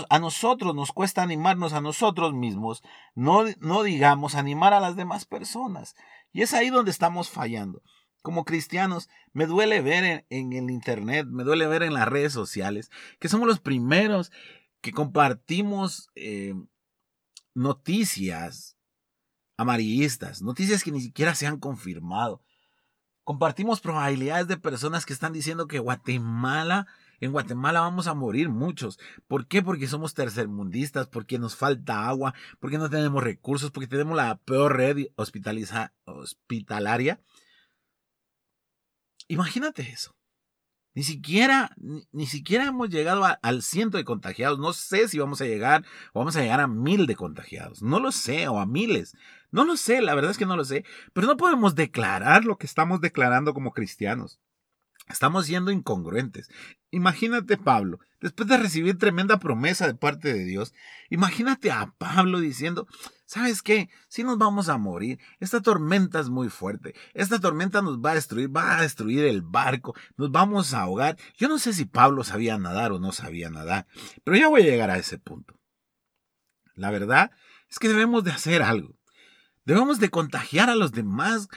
a 0.09 0.19
nosotros 0.19 0.75
nos 0.75 0.93
cuesta 0.93 1.23
animarnos 1.23 1.73
a 1.73 1.81
nosotros 1.81 2.33
mismos, 2.33 2.83
no, 3.15 3.45
no 3.61 3.83
digamos 3.83 4.35
animar 4.35 4.73
a 4.73 4.81
las 4.81 4.97
demás 4.97 5.25
personas. 5.25 5.97
Y 6.33 6.43
es 6.43 6.55
ahí 6.55 6.71
donde 6.71 6.91
estamos 6.91 7.31
fallando. 7.31 7.83
Como 8.23 8.45
cristianos, 8.45 9.09
me 9.33 9.47
duele 9.47 9.81
ver 9.81 10.25
en, 10.31 10.53
el 10.53 10.71
Internet, 10.71 11.27
me 11.29 11.43
duele 11.43 11.67
ver 11.67 11.83
en 11.83 11.95
las 11.95 12.07
redes 12.07 12.33
sociales, 12.33 12.91
que 13.19 13.29
somos 13.29 13.49
los 13.49 13.59
primeros 13.59 14.31
que 14.81 14.93
compartimos 14.93 16.11
eh, 16.15 16.55
noticias 17.55 18.77
amarillistas, 19.57 20.43
noticias 20.43 20.85
que 20.85 20.93
ni 20.93 21.01
siquiera 21.01 21.35
se 21.35 21.49
han 21.49 21.59
confirmado. 21.59 22.43
Compartimos 23.25 23.81
probabilidades 23.81 24.47
de 24.47 24.57
personas 24.57 25.07
que 25.07 25.12
están 25.12 25.33
diciendo 25.33 25.67
que 25.67 25.79
Guatemala 25.81 26.87
en 27.23 27.33
Guatemala 27.33 27.81
vamos 27.81 28.09
a 28.09 28.14
morir 28.14 28.49
muchos. 28.49 28.99
¿Por 29.29 29.47
qué? 29.47 29.62
Porque 29.62 29.87
somos 29.87 30.12
tercermundistas, 30.12 31.07
porque 31.07 31.38
nos 31.38 31.55
falta 31.55 32.09
agua, 32.09 32.35
porque 32.59 32.79
no 32.79 32.91
tenemos 32.91 33.23
recursos, 33.23 33.71
porque 33.71 33.87
tenemos 33.87 34.17
la 34.17 34.38
peor 34.38 34.76
red 34.76 35.07
hospitalaria. 36.05 37.21
Imagínate 39.29 39.83
eso. 39.83 40.17
Ni 40.95 41.05
siquiera, 41.05 41.75
ni, 42.11 42.26
siquiera 42.26 42.67
hemos 42.67 42.91
llegado 42.91 43.25
al 43.41 43.62
ciento 43.62 43.99
de 43.99 44.05
contagiados. 44.05 44.59
No 44.59 44.73
sé 44.73 45.07
si 45.07 45.21
vamos 45.21 45.41
a 45.41 45.47
llegar 45.47 45.85
o 46.12 46.19
vamos 46.19 46.35
a 46.35 46.43
llegar 46.43 46.59
a 46.61 46.67
mil 46.67 47.07
de 47.07 47.14
contagiados. 47.14 47.83
No 47.83 48.00
lo 48.00 48.11
sé, 48.11 48.49
o 48.49 48.59
a 48.59 48.67
miles. 48.67 49.17
No 49.52 49.64
lo 49.64 49.76
sé, 49.76 50.02
la 50.02 50.17
verdad 50.17 50.33
es 50.33 50.38
que 50.38 50.45
no 50.45 50.57
lo 50.57 50.64
sé. 50.64 50.85
Pero 51.12 51.29
no 51.29 51.37
podemos 51.37 51.76
declarar 51.76 52.45
lo 52.45 52.59
que 52.59 52.67
estamos 52.67 53.00
declarando 53.00 53.55
como 53.55 53.73
cristianos. 53.73 54.41
Estamos 55.09 55.47
siendo 55.47 55.71
incongruentes. 55.71 56.49
Imagínate 56.90 57.56
Pablo, 57.56 57.99
después 58.21 58.49
de 58.49 58.56
recibir 58.56 58.99
tremenda 58.99 59.38
promesa 59.38 59.87
de 59.87 59.94
parte 59.94 60.32
de 60.32 60.44
Dios, 60.44 60.73
imagínate 61.11 61.71
a 61.73 61.92
Pablo 61.99 62.38
diciendo, 62.38 62.87
¿sabes 63.25 63.62
qué? 63.62 63.88
Si 64.09 64.23
nos 64.23 64.38
vamos 64.38 64.68
a 64.68 64.78
morir, 64.78 65.18
esta 65.40 65.61
tormenta 65.61 66.21
es 66.21 66.28
muy 66.28 66.49
fuerte, 66.49 66.94
esta 67.14 67.40
tormenta 67.40 67.82
nos 67.82 67.99
va 67.99 68.12
a 68.12 68.14
destruir, 68.14 68.54
va 68.54 68.78
a 68.78 68.82
destruir 68.82 69.25
el 69.25 69.42
barco, 69.42 69.94
nos 70.16 70.30
vamos 70.30 70.73
a 70.73 70.82
ahogar. 70.82 71.16
Yo 71.37 71.49
no 71.49 71.59
sé 71.59 71.73
si 71.73 71.85
Pablo 71.85 72.25
sabía 72.25 72.59
nadar 72.59 72.92
o 72.92 73.00
no 73.00 73.12
sabía 73.12 73.50
nadar, 73.50 73.87
pero 74.23 74.37
ya 74.37 74.49
voy 74.49 74.62
a 74.62 74.66
llegar 74.66 74.90
a 74.90 74.99
ese 74.99 75.18
punto. 75.18 75.59
La 76.75 76.90
verdad 76.90 77.32
es 77.68 77.78
que 77.78 77.88
debemos 77.88 78.23
de 78.25 78.30
hacer 78.30 78.62
algo. 78.62 78.97
Debemos 79.64 80.00
de 80.00 80.11
contagiar 80.11 80.71
a 80.71 80.75
los 80.75 80.92
demás 80.92 81.49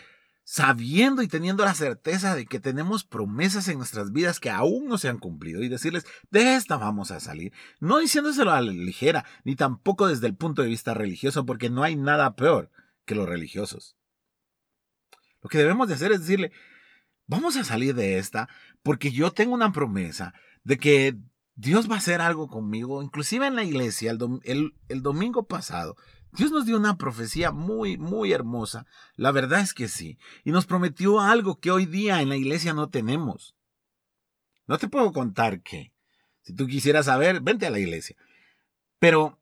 sabiendo 0.45 1.23
y 1.23 1.27
teniendo 1.27 1.65
la 1.65 1.73
certeza 1.73 2.35
de 2.35 2.45
que 2.45 2.59
tenemos 2.59 3.03
promesas 3.03 3.67
en 3.67 3.79
nuestras 3.79 4.11
vidas 4.11 4.39
que 4.39 4.51
aún 4.51 4.87
no 4.87 4.99
se 4.99 5.09
han 5.09 5.17
cumplido 5.17 5.63
y 5.63 5.69
decirles, 5.69 6.05
de 6.29 6.55
esta 6.55 6.77
vamos 6.77 7.09
a 7.09 7.19
salir. 7.19 7.51
No 7.79 7.97
diciéndoselo 7.97 8.51
a 8.51 8.61
la 8.61 8.71
ligera, 8.71 9.25
ni 9.43 9.55
tampoco 9.55 10.07
desde 10.07 10.27
el 10.27 10.35
punto 10.35 10.61
de 10.61 10.69
vista 10.69 10.93
religioso, 10.93 11.47
porque 11.47 11.71
no 11.71 11.83
hay 11.83 11.95
nada 11.95 12.35
peor 12.35 12.69
que 13.05 13.15
los 13.15 13.27
religiosos. 13.27 13.97
Lo 15.41 15.49
que 15.49 15.57
debemos 15.57 15.87
de 15.87 15.95
hacer 15.95 16.11
es 16.11 16.21
decirle, 16.21 16.51
vamos 17.25 17.57
a 17.57 17.63
salir 17.63 17.95
de 17.95 18.19
esta 18.19 18.47
porque 18.83 19.11
yo 19.11 19.31
tengo 19.31 19.55
una 19.55 19.71
promesa 19.71 20.35
de 20.63 20.77
que 20.77 21.17
Dios 21.55 21.89
va 21.89 21.95
a 21.95 21.99
hacer 21.99 22.21
algo 22.21 22.49
conmigo, 22.49 23.01
inclusive 23.01 23.47
en 23.47 23.55
la 23.55 23.63
iglesia, 23.63 24.11
el, 24.11 24.73
el 24.89 25.01
domingo 25.01 25.47
pasado, 25.47 25.95
Dios 26.35 26.51
nos 26.51 26.65
dio 26.65 26.77
una 26.77 26.97
profecía 26.97 27.51
muy, 27.51 27.97
muy 27.97 28.33
hermosa. 28.33 28.85
La 29.15 29.31
verdad 29.31 29.61
es 29.61 29.73
que 29.73 29.87
sí. 29.87 30.17
Y 30.43 30.51
nos 30.51 30.65
prometió 30.65 31.19
algo 31.21 31.59
que 31.59 31.71
hoy 31.71 31.85
día 31.85 32.21
en 32.21 32.29
la 32.29 32.35
iglesia 32.35 32.73
no 32.73 32.89
tenemos. 32.89 33.55
No 34.67 34.77
te 34.77 34.87
puedo 34.87 35.13
contar 35.13 35.61
qué. 35.61 35.93
Si 36.41 36.53
tú 36.53 36.67
quisieras 36.67 37.05
saber, 37.05 37.41
vente 37.41 37.65
a 37.65 37.71
la 37.71 37.79
iglesia. 37.79 38.17
Pero 38.99 39.39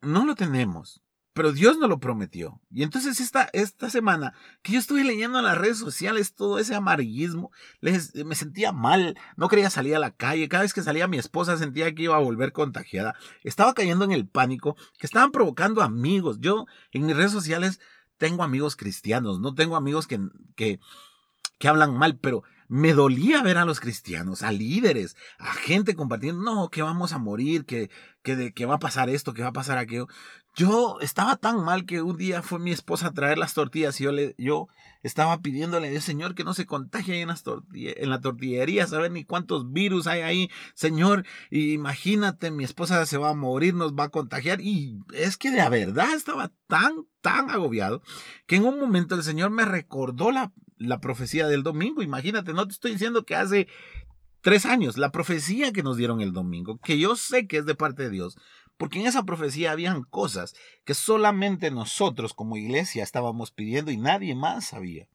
no 0.00 0.24
lo 0.24 0.34
tenemos 0.34 1.03
pero 1.34 1.52
Dios 1.52 1.78
no 1.78 1.88
lo 1.88 1.98
prometió. 1.98 2.60
Y 2.70 2.84
entonces 2.84 3.20
esta, 3.20 3.50
esta 3.52 3.90
semana 3.90 4.34
que 4.62 4.72
yo 4.72 4.78
estuve 4.78 5.04
leyendo 5.04 5.38
en 5.38 5.44
las 5.44 5.58
redes 5.58 5.78
sociales 5.78 6.34
todo 6.34 6.58
ese 6.58 6.74
amarillismo, 6.74 7.50
me 7.80 8.34
sentía 8.34 8.72
mal, 8.72 9.18
no 9.36 9.48
quería 9.48 9.68
salir 9.68 9.96
a 9.96 9.98
la 9.98 10.12
calle, 10.12 10.48
cada 10.48 10.62
vez 10.62 10.72
que 10.72 10.82
salía 10.82 11.08
mi 11.08 11.18
esposa 11.18 11.58
sentía 11.58 11.94
que 11.94 12.04
iba 12.04 12.16
a 12.16 12.20
volver 12.20 12.52
contagiada, 12.52 13.16
estaba 13.42 13.74
cayendo 13.74 14.04
en 14.04 14.12
el 14.12 14.26
pánico, 14.28 14.76
que 14.98 15.06
estaban 15.06 15.32
provocando 15.32 15.82
amigos. 15.82 16.38
Yo 16.40 16.66
en 16.92 17.04
mis 17.04 17.16
redes 17.16 17.32
sociales 17.32 17.80
tengo 18.16 18.44
amigos 18.44 18.76
cristianos, 18.76 19.40
no 19.40 19.54
tengo 19.54 19.74
amigos 19.74 20.06
que, 20.06 20.20
que, 20.54 20.78
que 21.58 21.68
hablan 21.68 21.98
mal, 21.98 22.16
pero 22.16 22.44
me 22.74 22.92
dolía 22.92 23.40
ver 23.40 23.56
a 23.56 23.64
los 23.64 23.78
cristianos, 23.78 24.42
a 24.42 24.50
líderes, 24.50 25.16
a 25.38 25.52
gente 25.52 25.94
compartiendo, 25.94 26.42
no, 26.42 26.70
que 26.70 26.82
vamos 26.82 27.12
a 27.12 27.18
morir, 27.18 27.66
que, 27.66 27.88
que, 28.24 28.66
va 28.66 28.74
a 28.74 28.78
pasar 28.80 29.08
esto, 29.08 29.32
que 29.32 29.42
va 29.42 29.50
a 29.50 29.52
pasar 29.52 29.78
aquello. 29.78 30.08
Yo 30.56 30.98
estaba 31.00 31.36
tan 31.36 31.64
mal 31.64 31.86
que 31.86 32.02
un 32.02 32.16
día 32.16 32.42
fue 32.42 32.58
mi 32.58 32.72
esposa 32.72 33.06
a 33.06 33.12
traer 33.12 33.38
las 33.38 33.54
tortillas 33.54 34.00
y 34.00 34.04
yo, 34.04 34.10
le, 34.10 34.34
yo 34.38 34.66
estaba 35.04 35.40
pidiéndole, 35.40 36.00
Señor, 36.00 36.34
que 36.34 36.42
no 36.42 36.52
se 36.52 36.66
contagie 36.66 37.20
en, 37.20 37.28
las 37.28 37.44
en 37.72 38.10
la 38.10 38.20
tortillería, 38.20 38.88
saber 38.88 39.12
ni 39.12 39.24
cuántos 39.24 39.70
virus 39.70 40.08
hay 40.08 40.22
ahí, 40.22 40.50
Señor. 40.74 41.24
imagínate, 41.52 42.50
mi 42.50 42.64
esposa 42.64 43.06
se 43.06 43.18
va 43.18 43.30
a 43.30 43.34
morir, 43.34 43.74
nos 43.74 43.94
va 43.94 44.04
a 44.04 44.08
contagiar. 44.08 44.60
Y 44.60 44.98
es 45.12 45.36
que 45.36 45.52
de 45.52 45.68
verdad 45.68 46.12
estaba 46.12 46.50
tan, 46.66 47.06
tan 47.20 47.50
agobiado 47.50 48.02
que 48.48 48.56
en 48.56 48.64
un 48.64 48.80
momento 48.80 49.14
el 49.14 49.22
Señor 49.22 49.50
me 49.50 49.64
recordó 49.64 50.32
la, 50.32 50.52
la 50.84 51.00
profecía 51.00 51.46
del 51.46 51.62
domingo. 51.62 52.02
Imagínate, 52.02 52.52
no 52.52 52.66
te 52.66 52.72
estoy 52.72 52.92
diciendo 52.92 53.24
que 53.24 53.34
hace 53.34 53.68
tres 54.40 54.66
años, 54.66 54.98
la 54.98 55.10
profecía 55.10 55.72
que 55.72 55.82
nos 55.82 55.96
dieron 55.96 56.20
el 56.20 56.32
domingo, 56.32 56.78
que 56.78 56.98
yo 56.98 57.16
sé 57.16 57.46
que 57.46 57.58
es 57.58 57.66
de 57.66 57.74
parte 57.74 58.04
de 58.04 58.10
Dios, 58.10 58.36
porque 58.76 59.00
en 59.00 59.06
esa 59.06 59.24
profecía 59.24 59.72
habían 59.72 60.02
cosas 60.02 60.54
que 60.84 60.94
solamente 60.94 61.70
nosotros 61.70 62.34
como 62.34 62.56
iglesia 62.56 63.02
estábamos 63.02 63.50
pidiendo 63.50 63.90
y 63.90 63.96
nadie 63.96 64.34
más 64.34 64.66
sabía. 64.66 65.08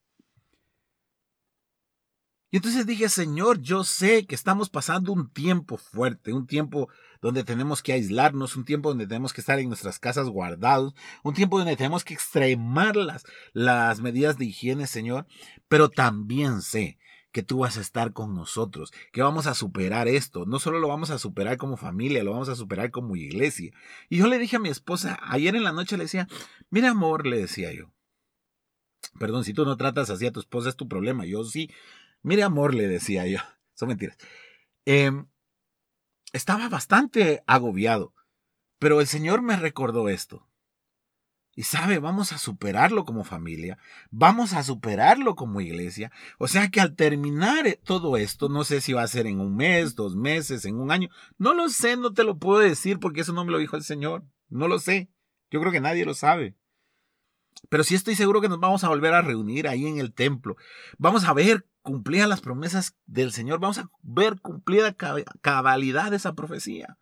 Y 2.52 2.58
entonces 2.58 2.86
dije, 2.88 3.10
Señor, 3.10 3.62
yo 3.62 3.84
sé 3.84 4.26
que 4.26 4.34
estamos 4.34 4.70
pasando 4.70 5.12
un 5.12 5.30
tiempo 5.30 5.78
fuerte, 5.78 6.34
un 6.34 6.48
tiempo 6.48 6.90
donde 7.22 7.44
tenemos 7.44 7.84
que 7.84 7.94
aislarnos, 7.94 8.56
un 8.56 8.66
tiempo 8.66 8.90
donde 8.90 9.06
tenemos 9.06 9.34
que 9.34 9.42
estar 9.42 9.60
en 9.60 9.68
nuestras 9.68 10.00
casas 10.00 10.30
guardados, 10.30 10.96
un 11.24 11.36
tiempo 11.36 11.60
donde 11.60 11.76
tenemos 11.76 12.04
que 12.04 12.14
extremar 12.14 12.96
las, 12.96 13.26
las 13.54 14.02
medidas 14.02 14.38
de 14.38 14.46
higiene, 14.46 14.88
Señor, 14.88 15.28
pero 15.68 15.90
también 15.90 16.62
sé 16.62 16.98
que 17.32 17.44
tú 17.44 17.60
vas 17.60 17.78
a 17.78 17.82
estar 17.82 18.14
con 18.14 18.34
nosotros, 18.34 18.92
que 19.12 19.22
vamos 19.22 19.46
a 19.46 19.54
superar 19.54 20.08
esto. 20.08 20.46
No 20.46 20.60
solo 20.60 20.80
lo 20.80 20.88
vamos 20.88 21.12
a 21.12 21.20
superar 21.20 21.58
como 21.58 21.78
familia, 21.78 22.24
lo 22.24 22.32
vamos 22.32 22.50
a 22.50 22.56
superar 22.56 22.90
como 22.90 23.16
iglesia. 23.16 23.72
Y 24.10 24.18
yo 24.18 24.28
le 24.28 24.40
dije 24.40 24.56
a 24.56 24.60
mi 24.60 24.70
esposa, 24.70 25.20
ayer 25.22 25.56
en 25.56 25.64
la 25.64 25.72
noche 25.72 25.98
le 25.98 26.06
decía, 26.06 26.28
mira 26.72 26.90
amor, 26.90 27.28
le 27.28 27.38
decía 27.38 27.72
yo. 27.72 27.92
Perdón, 29.20 29.44
si 29.44 29.54
tú 29.54 29.66
no 29.66 29.78
tratas 29.78 30.10
así 30.10 30.26
a 30.26 30.32
tu 30.32 30.40
esposa 30.40 30.70
es 30.70 30.76
tu 30.76 30.88
problema. 30.88 31.26
Yo 31.26 31.44
sí, 31.44 31.70
Mire, 32.22 32.44
amor, 32.44 32.74
le 32.74 32.88
decía 32.88 33.26
yo. 33.28 33.40
Son 33.74 33.88
mentiras. 33.88 34.18
Em, 34.86 35.28
estaba 36.34 36.70
bastante 36.70 37.44
agobiado, 37.48 38.14
pero 38.78 39.02
el 39.02 39.08
Señor 39.08 39.42
me 39.42 39.56
recordó 39.56 40.10
esto. 40.10 40.50
Y 41.56 41.64
sabe, 41.64 42.00
vamos 42.00 42.32
a 42.32 42.38
superarlo 42.38 43.04
como 43.04 43.26
familia, 43.26 43.78
vamos 44.12 44.54
a 44.54 44.64
superarlo 44.64 45.36
como 45.36 45.60
iglesia. 45.60 46.12
O 46.38 46.48
sea 46.48 46.70
que 46.70 46.80
al 46.80 46.96
terminar 46.96 47.68
eh, 47.68 47.78
todo 47.84 48.16
esto, 48.16 48.48
no 48.48 48.64
sé 48.64 48.80
si 48.80 48.94
va 48.94 49.04
a 49.04 49.08
ser 49.08 49.28
en 49.28 49.42
un 49.42 49.58
mes, 49.58 49.96
dos 49.96 50.16
meses, 50.16 50.64
en 50.64 50.80
un 50.80 50.90
año, 50.90 51.10
no 51.38 51.54
lo 51.54 51.68
sé, 51.68 51.98
no 51.98 52.14
te 52.14 52.24
lo 52.24 52.38
puedo 52.38 52.60
decir 52.60 53.00
porque 53.00 53.22
eso 53.22 53.34
no 53.34 53.44
me 53.44 53.52
lo 53.52 53.58
dijo 53.58 53.76
el 53.76 53.84
Señor, 53.84 54.24
no 54.48 54.68
lo 54.68 54.80
sé. 54.80 55.10
Yo 55.52 55.60
creo 55.60 55.72
que 55.72 55.82
nadie 55.82 56.06
lo 56.06 56.14
sabe. 56.14 56.56
Pero 57.68 57.84
sí 57.84 57.96
estoy 57.96 58.16
seguro 58.16 58.40
que 58.40 58.50
nos 58.50 58.60
vamos 58.60 58.84
a 58.84 58.90
volver 58.90 59.14
a 59.14 59.22
reunir 59.22 59.68
ahí 59.68 59.86
en 59.86 60.00
el 60.00 60.14
templo. 60.14 60.56
Vamos 60.98 61.26
a 61.26 61.34
ver 61.34 61.68
cumplida 61.82 62.28
las 62.28 62.42
promesas 62.42 62.96
del 63.06 63.32
Señor, 63.32 63.60
vamos 63.60 63.78
a 63.78 63.90
ver 64.02 64.40
cumplida 64.42 64.96
cabalidad 65.42 66.14
esa 66.14 66.34
profecía. 66.34 66.98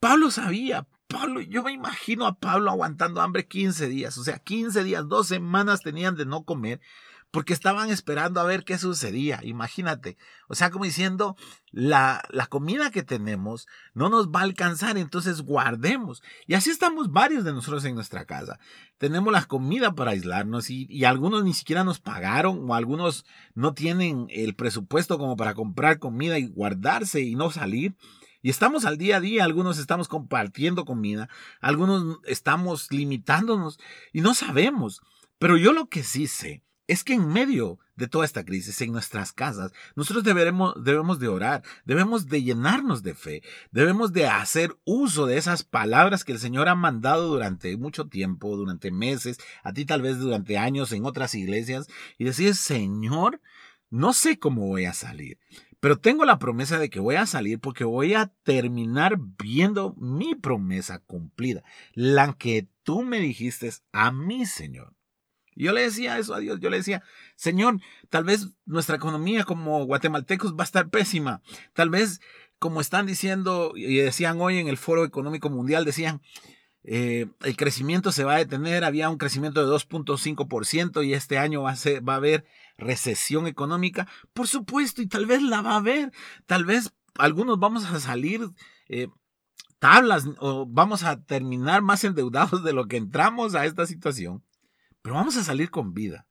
Pablo 0.00 0.30
sabía, 0.30 0.86
Pablo, 1.08 1.40
yo 1.40 1.62
me 1.62 1.72
imagino 1.72 2.26
a 2.26 2.38
Pablo 2.38 2.70
aguantando 2.70 3.20
hambre 3.20 3.46
15 3.46 3.88
días, 3.88 4.16
o 4.18 4.24
sea, 4.24 4.38
15 4.38 4.84
días, 4.84 5.08
dos 5.08 5.28
semanas 5.28 5.82
tenían 5.82 6.16
de 6.16 6.26
no 6.26 6.44
comer 6.44 6.80
porque 7.30 7.52
estaban 7.52 7.90
esperando 7.90 8.40
a 8.40 8.44
ver 8.44 8.64
qué 8.64 8.78
sucedía. 8.78 9.40
Imagínate, 9.42 10.16
o 10.48 10.54
sea, 10.54 10.70
como 10.70 10.84
diciendo, 10.84 11.36
la, 11.70 12.22
la 12.30 12.46
comida 12.46 12.90
que 12.90 13.02
tenemos 13.02 13.66
no 13.92 14.08
nos 14.08 14.28
va 14.28 14.40
a 14.40 14.44
alcanzar, 14.44 14.96
entonces 14.96 15.42
guardemos. 15.42 16.22
Y 16.46 16.54
así 16.54 16.70
estamos 16.70 17.12
varios 17.12 17.44
de 17.44 17.52
nosotros 17.52 17.84
en 17.84 17.94
nuestra 17.94 18.24
casa. 18.24 18.58
Tenemos 18.96 19.32
la 19.32 19.44
comida 19.44 19.94
para 19.94 20.12
aislarnos 20.12 20.70
y, 20.70 20.86
y 20.88 21.04
algunos 21.04 21.44
ni 21.44 21.52
siquiera 21.52 21.84
nos 21.84 22.00
pagaron 22.00 22.68
o 22.68 22.74
algunos 22.74 23.26
no 23.54 23.74
tienen 23.74 24.26
el 24.30 24.54
presupuesto 24.54 25.18
como 25.18 25.36
para 25.36 25.54
comprar 25.54 25.98
comida 25.98 26.38
y 26.38 26.46
guardarse 26.46 27.20
y 27.20 27.34
no 27.34 27.50
salir. 27.50 27.94
Y 28.40 28.50
estamos 28.50 28.84
al 28.86 28.96
día 28.96 29.16
a 29.16 29.20
día, 29.20 29.44
algunos 29.44 29.78
estamos 29.78 30.08
compartiendo 30.08 30.84
comida, 30.84 31.28
algunos 31.60 32.18
estamos 32.24 32.90
limitándonos 32.90 33.78
y 34.12 34.22
no 34.22 34.32
sabemos. 34.32 35.02
Pero 35.38 35.56
yo 35.56 35.72
lo 35.72 35.88
que 35.88 36.02
sí 36.02 36.26
sé 36.26 36.62
es 36.88 37.04
que 37.04 37.12
en 37.12 37.28
medio 37.28 37.78
de 37.96 38.08
toda 38.08 38.24
esta 38.24 38.44
crisis, 38.44 38.80
en 38.80 38.92
nuestras 38.92 39.32
casas, 39.32 39.72
nosotros 39.94 40.24
deberemos, 40.24 40.74
debemos 40.82 41.18
de 41.18 41.28
orar, 41.28 41.62
debemos 41.84 42.26
de 42.26 42.42
llenarnos 42.42 43.02
de 43.02 43.14
fe, 43.14 43.42
debemos 43.70 44.12
de 44.12 44.26
hacer 44.26 44.76
uso 44.84 45.26
de 45.26 45.36
esas 45.36 45.64
palabras 45.64 46.24
que 46.24 46.32
el 46.32 46.38
Señor 46.38 46.68
ha 46.68 46.74
mandado 46.74 47.28
durante 47.28 47.76
mucho 47.76 48.08
tiempo, 48.08 48.56
durante 48.56 48.90
meses, 48.90 49.38
a 49.62 49.72
ti 49.74 49.84
tal 49.84 50.00
vez 50.00 50.18
durante 50.18 50.56
años 50.56 50.90
en 50.92 51.04
otras 51.04 51.34
iglesias, 51.34 51.88
y 52.16 52.24
decir, 52.24 52.54
Señor, 52.54 53.40
no 53.90 54.14
sé 54.14 54.38
cómo 54.38 54.66
voy 54.66 54.86
a 54.86 54.94
salir, 54.94 55.38
pero 55.80 55.98
tengo 55.98 56.24
la 56.24 56.38
promesa 56.38 56.78
de 56.78 56.88
que 56.88 57.00
voy 57.00 57.16
a 57.16 57.26
salir 57.26 57.60
porque 57.60 57.84
voy 57.84 58.14
a 58.14 58.32
terminar 58.44 59.18
viendo 59.18 59.94
mi 59.98 60.34
promesa 60.34 61.00
cumplida, 61.00 61.62
la 61.92 62.32
que 62.32 62.68
tú 62.82 63.02
me 63.02 63.20
dijiste 63.20 63.70
a 63.92 64.10
mí, 64.10 64.46
Señor. 64.46 64.97
Yo 65.58 65.72
le 65.72 65.82
decía 65.82 66.18
eso 66.18 66.34
a 66.34 66.38
Dios, 66.38 66.60
yo 66.60 66.70
le 66.70 66.76
decía, 66.76 67.02
Señor, 67.34 67.80
tal 68.10 68.24
vez 68.24 68.48
nuestra 68.64 68.96
economía 68.96 69.44
como 69.44 69.84
guatemaltecos 69.84 70.54
va 70.54 70.62
a 70.62 70.64
estar 70.64 70.88
pésima, 70.88 71.42
tal 71.72 71.90
vez 71.90 72.20
como 72.58 72.80
están 72.80 73.06
diciendo 73.06 73.72
y 73.74 73.96
decían 73.96 74.40
hoy 74.40 74.58
en 74.58 74.68
el 74.68 74.76
Foro 74.76 75.04
Económico 75.04 75.50
Mundial, 75.50 75.84
decían, 75.84 76.22
eh, 76.84 77.26
el 77.40 77.56
crecimiento 77.56 78.12
se 78.12 78.24
va 78.24 78.36
a 78.36 78.38
detener, 78.38 78.84
había 78.84 79.10
un 79.10 79.18
crecimiento 79.18 79.60
de 79.60 79.72
2.5% 79.74 81.04
y 81.04 81.14
este 81.14 81.38
año 81.38 81.62
va 81.62 81.72
a, 81.72 82.00
va 82.00 82.14
haber 82.14 82.44
recesión 82.76 83.46
económica, 83.46 84.08
por 84.32 84.46
supuesto, 84.46 85.02
y 85.02 85.08
tal 85.08 85.26
vez 85.26 85.42
la 85.42 85.60
va 85.60 85.72
a 85.72 85.76
haber, 85.76 86.12
tal 86.46 86.64
vez 86.64 86.92
algunos 87.18 87.58
vamos 87.58 87.84
a 87.84 87.98
salir 87.98 88.48
eh, 88.88 89.08
tablas 89.80 90.24
o 90.38 90.66
vamos 90.66 91.02
a 91.02 91.20
terminar 91.24 91.82
más 91.82 92.04
endeudados 92.04 92.62
de 92.62 92.72
lo 92.72 92.86
que 92.86 92.96
entramos 92.96 93.56
a 93.56 93.66
esta 93.66 93.86
situación 93.86 94.44
pero 95.08 95.16
vamos 95.16 95.38
a 95.38 95.42
salir 95.42 95.70
con 95.70 95.94
vida. 95.94 96.26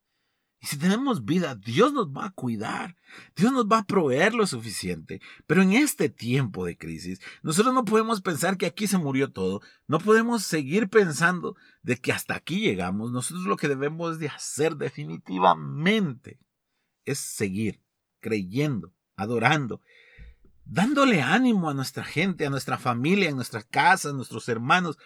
Y 0.61 0.67
si 0.67 0.77
tenemos 0.77 1.25
vida, 1.25 1.55
Dios 1.55 1.93
nos 1.93 2.09
va 2.09 2.25
a 2.25 2.29
cuidar, 2.29 2.95
Dios 3.35 3.51
nos 3.51 3.65
va 3.65 3.79
a 3.79 3.85
proveer 3.87 4.35
lo 4.35 4.45
suficiente. 4.45 5.19
Pero 5.47 5.63
en 5.63 5.73
este 5.73 6.09
tiempo 6.09 6.63
de 6.63 6.77
crisis, 6.77 7.19
nosotros 7.41 7.73
no 7.73 7.85
podemos 7.85 8.21
pensar 8.21 8.55
que 8.55 8.67
aquí 8.67 8.85
se 8.85 8.99
murió 8.99 9.31
todo, 9.31 9.61
no 9.87 9.97
podemos 9.97 10.43
seguir 10.43 10.89
pensando 10.89 11.55
de 11.81 11.97
que 11.97 12.11
hasta 12.11 12.35
aquí 12.35 12.59
llegamos. 12.59 13.11
Nosotros 13.11 13.47
lo 13.47 13.57
que 13.57 13.67
debemos 13.67 14.19
de 14.19 14.27
hacer 14.27 14.75
definitivamente 14.75 16.39
es 17.03 17.17
seguir 17.17 17.81
creyendo, 18.19 18.93
adorando, 19.15 19.81
dándole 20.65 21.23
ánimo 21.23 21.71
a 21.71 21.73
nuestra 21.73 22.03
gente, 22.03 22.45
a 22.45 22.51
nuestra 22.51 22.77
familia, 22.77 23.31
a 23.31 23.33
nuestras 23.33 23.65
casas, 23.65 24.13
a 24.13 24.15
nuestros 24.15 24.47
hermanos, 24.49 24.99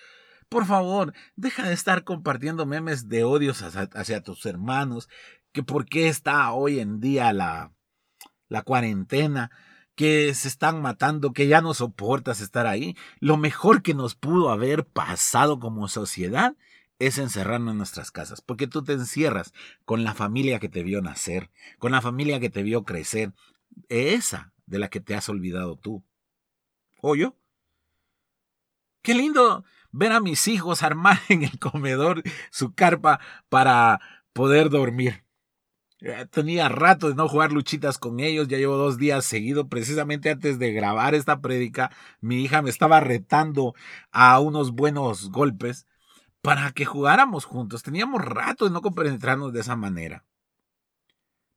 por 0.51 0.65
favor, 0.65 1.13
deja 1.37 1.65
de 1.65 1.73
estar 1.73 2.03
compartiendo 2.03 2.65
memes 2.65 3.07
de 3.07 3.23
odios 3.23 3.63
hacia, 3.63 4.21
tus 4.21 4.45
hermanos, 4.45 5.07
que 5.53 5.63
por 5.63 5.85
qué 5.85 6.09
está 6.09 6.51
hoy 6.51 6.81
en 6.81 6.99
día 6.99 7.31
la, 7.31 7.71
la 8.49 8.61
cuarentena, 8.61 9.49
que 9.95 10.33
se 10.33 10.49
están 10.49 10.81
matando, 10.81 11.31
que 11.31 11.47
ya 11.47 11.61
no 11.61 11.73
soportas 11.73 12.41
estar 12.41 12.67
ahí. 12.67 12.97
Lo 13.21 13.37
mejor 13.37 13.81
que 13.81 13.93
nos 13.93 14.15
pudo 14.15 14.49
haber 14.49 14.85
pasado 14.85 15.57
como 15.57 15.87
sociedad 15.87 16.57
es 16.99 17.17
encerrarnos 17.17 17.71
en 17.71 17.77
nuestras 17.77 18.11
casas, 18.11 18.41
porque 18.41 18.67
tú 18.67 18.83
te 18.83 18.91
encierras 18.91 19.53
con 19.85 20.03
la 20.03 20.13
familia 20.13 20.59
que 20.59 20.67
te 20.67 20.83
vio 20.83 21.01
nacer, 21.01 21.49
con 21.79 21.93
la 21.93 22.01
familia 22.01 22.41
que 22.41 22.49
te 22.49 22.61
vio 22.61 22.83
crecer, 22.83 23.31
esa 23.87 24.51
de 24.65 24.79
la 24.79 24.89
que 24.89 24.99
te 24.99 25.15
has 25.15 25.29
olvidado 25.29 25.77
tú. 25.77 26.03
¿O 26.99 27.15
yo? 27.15 27.37
Qué 29.01 29.15
lindo 29.15 29.63
ver 29.91 30.11
a 30.11 30.19
mis 30.19 30.47
hijos 30.47 30.83
armar 30.83 31.19
en 31.29 31.43
el 31.43 31.59
comedor 31.59 32.23
su 32.49 32.73
carpa 32.73 33.19
para 33.49 33.99
poder 34.33 34.69
dormir. 34.69 35.23
Tenía 36.31 36.67
rato 36.67 37.09
de 37.09 37.15
no 37.15 37.27
jugar 37.27 37.51
luchitas 37.51 37.99
con 37.99 38.19
ellos, 38.19 38.47
ya 38.47 38.57
llevo 38.57 38.75
dos 38.75 38.97
días 38.97 39.23
seguido, 39.23 39.67
precisamente 39.69 40.31
antes 40.31 40.57
de 40.57 40.73
grabar 40.73 41.13
esta 41.13 41.41
prédica, 41.41 41.91
mi 42.21 42.43
hija 42.43 42.63
me 42.63 42.71
estaba 42.71 42.99
retando 43.01 43.75
a 44.11 44.39
unos 44.39 44.71
buenos 44.71 45.29
golpes 45.29 45.85
para 46.41 46.71
que 46.71 46.85
jugáramos 46.85 47.45
juntos. 47.45 47.83
Teníamos 47.83 48.25
rato 48.25 48.65
de 48.65 48.71
no 48.71 48.81
compenetrarnos 48.81 49.53
de 49.53 49.59
esa 49.59 49.75
manera. 49.75 50.25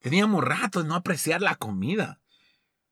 Teníamos 0.00 0.44
rato 0.44 0.82
de 0.82 0.88
no 0.90 0.94
apreciar 0.94 1.40
la 1.40 1.54
comida. 1.54 2.20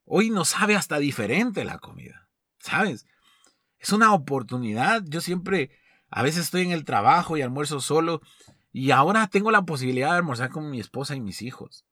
Hoy 0.04 0.30
nos 0.30 0.48
sabe 0.48 0.74
hasta 0.74 0.98
diferente 0.98 1.64
la 1.64 1.78
comida, 1.78 2.30
¿sabes? 2.60 3.06
Es 3.82 3.92
una 3.92 4.14
oportunidad. 4.14 5.02
Yo 5.06 5.20
siempre, 5.20 5.70
a 6.08 6.22
veces 6.22 6.44
estoy 6.44 6.62
en 6.62 6.70
el 6.70 6.84
trabajo 6.84 7.36
y 7.36 7.42
almuerzo 7.42 7.80
solo 7.80 8.22
y 8.72 8.92
ahora 8.92 9.26
tengo 9.26 9.50
la 9.50 9.62
posibilidad 9.62 10.12
de 10.12 10.18
almorzar 10.18 10.50
con 10.50 10.70
mi 10.70 10.78
esposa 10.78 11.16
y 11.16 11.20
mis 11.20 11.42
hijos. 11.42 11.84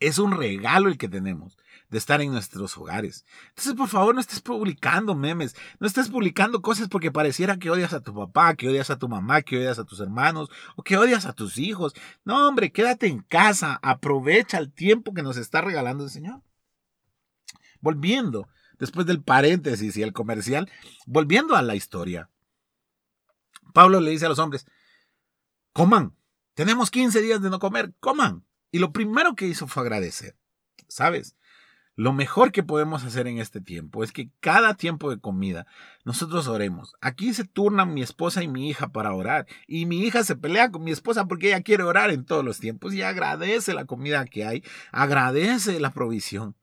Es 0.00 0.18
un 0.18 0.36
regalo 0.36 0.88
el 0.88 0.98
que 0.98 1.08
tenemos 1.08 1.56
de 1.88 1.98
estar 1.98 2.20
en 2.20 2.32
nuestros 2.32 2.76
hogares. 2.76 3.24
Entonces, 3.50 3.74
por 3.74 3.88
favor, 3.88 4.14
no 4.14 4.20
estés 4.20 4.40
publicando 4.40 5.14
memes, 5.14 5.54
no 5.78 5.86
estés 5.86 6.08
publicando 6.08 6.62
cosas 6.62 6.88
porque 6.88 7.12
pareciera 7.12 7.58
que 7.58 7.70
odias 7.70 7.92
a 7.92 8.00
tu 8.00 8.12
papá, 8.12 8.54
que 8.54 8.68
odias 8.68 8.90
a 8.90 8.98
tu 8.98 9.08
mamá, 9.08 9.42
que 9.42 9.58
odias 9.58 9.78
a 9.78 9.84
tus 9.84 10.00
hermanos 10.00 10.48
o 10.74 10.82
que 10.82 10.96
odias 10.96 11.26
a 11.26 11.32
tus 11.32 11.58
hijos. 11.58 11.94
No, 12.24 12.48
hombre, 12.48 12.72
quédate 12.72 13.06
en 13.06 13.20
casa, 13.20 13.78
aprovecha 13.82 14.58
el 14.58 14.72
tiempo 14.72 15.14
que 15.14 15.22
nos 15.22 15.36
está 15.36 15.60
regalando 15.60 16.04
el 16.04 16.10
Señor. 16.10 16.42
Volviendo 17.80 18.48
después 18.80 19.06
del 19.06 19.22
paréntesis 19.22 19.96
y 19.96 20.02
el 20.02 20.12
comercial, 20.12 20.68
volviendo 21.06 21.54
a 21.54 21.62
la 21.62 21.76
historia. 21.76 22.30
Pablo 23.72 24.00
le 24.00 24.10
dice 24.10 24.26
a 24.26 24.28
los 24.28 24.40
hombres, 24.40 24.66
coman, 25.72 26.16
tenemos 26.54 26.90
15 26.90 27.22
días 27.22 27.40
de 27.40 27.50
no 27.50 27.60
comer, 27.60 27.94
coman. 28.00 28.44
Y 28.72 28.78
lo 28.78 28.92
primero 28.92 29.36
que 29.36 29.46
hizo 29.46 29.68
fue 29.68 29.82
agradecer. 29.82 30.36
¿Sabes? 30.88 31.36
Lo 31.96 32.12
mejor 32.12 32.50
que 32.50 32.62
podemos 32.62 33.04
hacer 33.04 33.26
en 33.26 33.38
este 33.38 33.60
tiempo 33.60 34.02
es 34.02 34.10
que 34.10 34.30
cada 34.40 34.74
tiempo 34.74 35.10
de 35.10 35.20
comida 35.20 35.66
nosotros 36.04 36.48
oremos. 36.48 36.94
Aquí 37.00 37.34
se 37.34 37.44
turnan 37.44 37.92
mi 37.92 38.00
esposa 38.00 38.42
y 38.42 38.48
mi 38.48 38.70
hija 38.70 38.88
para 38.88 39.12
orar. 39.12 39.46
Y 39.66 39.86
mi 39.86 40.00
hija 40.00 40.24
se 40.24 40.36
pelea 40.36 40.70
con 40.70 40.82
mi 40.82 40.92
esposa 40.92 41.26
porque 41.26 41.48
ella 41.48 41.62
quiere 41.62 41.82
orar 41.82 42.10
en 42.10 42.24
todos 42.24 42.44
los 42.44 42.58
tiempos 42.58 42.94
y 42.94 43.02
agradece 43.02 43.74
la 43.74 43.84
comida 43.84 44.24
que 44.24 44.46
hay, 44.46 44.64
agradece 44.92 45.78
la 45.78 45.90
provisión. 45.90 46.56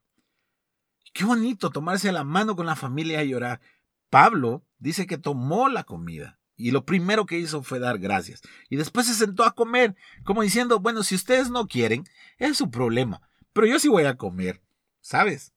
Qué 1.18 1.24
bonito 1.24 1.70
tomarse 1.70 2.12
la 2.12 2.22
mano 2.22 2.54
con 2.54 2.64
la 2.64 2.76
familia 2.76 3.24
y 3.24 3.30
llorar. 3.30 3.60
Pablo 4.08 4.64
dice 4.78 5.08
que 5.08 5.18
tomó 5.18 5.68
la 5.68 5.82
comida 5.82 6.38
y 6.54 6.70
lo 6.70 6.84
primero 6.84 7.26
que 7.26 7.40
hizo 7.40 7.64
fue 7.64 7.80
dar 7.80 7.98
gracias. 7.98 8.40
Y 8.70 8.76
después 8.76 9.08
se 9.08 9.14
sentó 9.14 9.42
a 9.42 9.56
comer, 9.56 9.96
como 10.24 10.42
diciendo, 10.42 10.78
bueno, 10.78 11.02
si 11.02 11.16
ustedes 11.16 11.50
no 11.50 11.66
quieren, 11.66 12.04
es 12.36 12.56
su 12.56 12.70
problema, 12.70 13.20
pero 13.52 13.66
yo 13.66 13.80
sí 13.80 13.88
voy 13.88 14.04
a 14.04 14.16
comer, 14.16 14.62
¿sabes? 15.00 15.52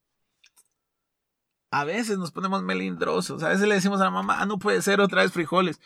A 1.70 1.84
veces 1.84 2.18
nos 2.18 2.32
ponemos 2.32 2.64
melindrosos, 2.64 3.44
a 3.44 3.50
veces 3.50 3.68
le 3.68 3.76
decimos 3.76 4.02
a 4.02 4.06
la 4.06 4.10
mamá, 4.10 4.42
ah, 4.42 4.48
no 4.48 4.58
puede 4.58 4.82
ser 4.82 5.00
otra 5.00 5.22
vez 5.22 5.32
frijoles. 5.32 5.80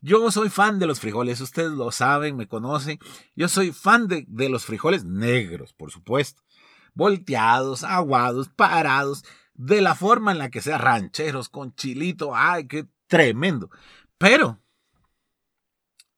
Yo 0.00 0.28
soy 0.32 0.48
fan 0.48 0.80
de 0.80 0.88
los 0.88 0.98
frijoles, 0.98 1.40
ustedes 1.40 1.70
lo 1.70 1.92
saben, 1.92 2.36
me 2.36 2.48
conocen. 2.48 2.98
Yo 3.36 3.46
soy 3.46 3.70
fan 3.70 4.08
de, 4.08 4.24
de 4.26 4.48
los 4.48 4.64
frijoles 4.64 5.04
negros, 5.04 5.72
por 5.72 5.92
supuesto 5.92 6.42
volteados, 6.94 7.84
aguados, 7.84 8.48
parados, 8.48 9.24
de 9.54 9.80
la 9.80 9.94
forma 9.94 10.32
en 10.32 10.38
la 10.38 10.50
que 10.50 10.60
sea, 10.60 10.78
rancheros, 10.78 11.48
con 11.48 11.74
chilito, 11.74 12.34
ay, 12.34 12.66
qué 12.66 12.86
tremendo. 13.06 13.70
Pero 14.18 14.60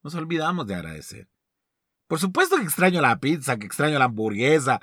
nos 0.02 0.14
olvidamos 0.14 0.66
de 0.66 0.74
agradecer. 0.74 1.28
Por 2.06 2.18
supuesto 2.18 2.56
que 2.56 2.64
extraño 2.64 3.00
la 3.00 3.20
pizza, 3.20 3.58
que 3.58 3.66
extraño 3.66 3.98
la 3.98 4.04
hamburguesa, 4.06 4.80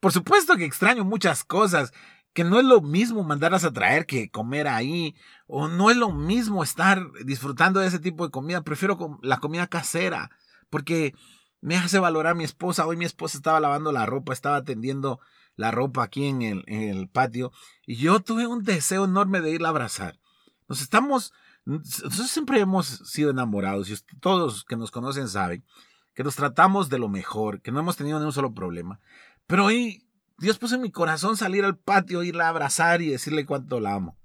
por 0.00 0.12
supuesto 0.12 0.56
que 0.56 0.64
extraño 0.64 1.04
muchas 1.04 1.44
cosas, 1.44 1.92
que 2.32 2.44
no 2.44 2.60
es 2.60 2.64
lo 2.64 2.80
mismo 2.80 3.24
mandarlas 3.24 3.64
a 3.64 3.72
traer 3.72 4.06
que 4.06 4.30
comer 4.30 4.68
ahí, 4.68 5.16
o 5.46 5.66
no 5.66 5.90
es 5.90 5.96
lo 5.96 6.12
mismo 6.12 6.62
estar 6.62 7.02
disfrutando 7.24 7.80
de 7.80 7.88
ese 7.88 7.98
tipo 7.98 8.24
de 8.24 8.30
comida, 8.30 8.62
prefiero 8.62 9.18
la 9.22 9.38
comida 9.38 9.66
casera, 9.66 10.30
porque 10.70 11.14
me 11.60 11.76
hace 11.76 11.98
valorar 11.98 12.32
a 12.32 12.34
mi 12.34 12.44
esposa. 12.44 12.86
Hoy 12.86 12.96
mi 12.96 13.04
esposa 13.04 13.38
estaba 13.38 13.60
lavando 13.60 13.92
la 13.92 14.06
ropa, 14.06 14.32
estaba 14.32 14.62
tendiendo 14.64 15.20
la 15.56 15.70
ropa 15.70 16.04
aquí 16.04 16.26
en 16.26 16.42
el, 16.42 16.64
en 16.66 16.82
el 16.82 17.08
patio 17.08 17.52
y 17.86 17.96
yo 17.96 18.20
tuve 18.20 18.46
un 18.46 18.62
deseo 18.62 19.04
enorme 19.04 19.40
de 19.40 19.50
irla 19.50 19.68
a 19.68 19.70
abrazar. 19.70 20.18
Nos 20.68 20.80
estamos, 20.82 21.32
nosotros 21.64 22.30
siempre 22.30 22.60
hemos 22.60 22.86
sido 22.86 23.30
enamorados 23.30 23.90
y 23.90 23.96
todos 24.20 24.64
que 24.64 24.76
nos 24.76 24.90
conocen 24.90 25.28
saben 25.28 25.64
que 26.18 26.24
nos 26.24 26.34
tratamos 26.34 26.88
de 26.88 26.98
lo 26.98 27.08
mejor, 27.08 27.62
que 27.62 27.70
no 27.70 27.78
hemos 27.78 27.96
tenido 27.96 28.18
ni 28.18 28.26
un 28.26 28.32
solo 28.32 28.52
problema. 28.52 28.98
Pero 29.46 29.66
hoy 29.66 30.04
Dios 30.36 30.58
puso 30.58 30.74
en 30.74 30.80
mi 30.80 30.90
corazón 30.90 31.36
salir 31.36 31.64
al 31.64 31.78
patio, 31.78 32.24
irla 32.24 32.46
a 32.46 32.48
abrazar 32.48 33.02
y 33.02 33.08
decirle 33.08 33.46
cuánto 33.46 33.78
la 33.78 33.94
amo. 33.94 34.18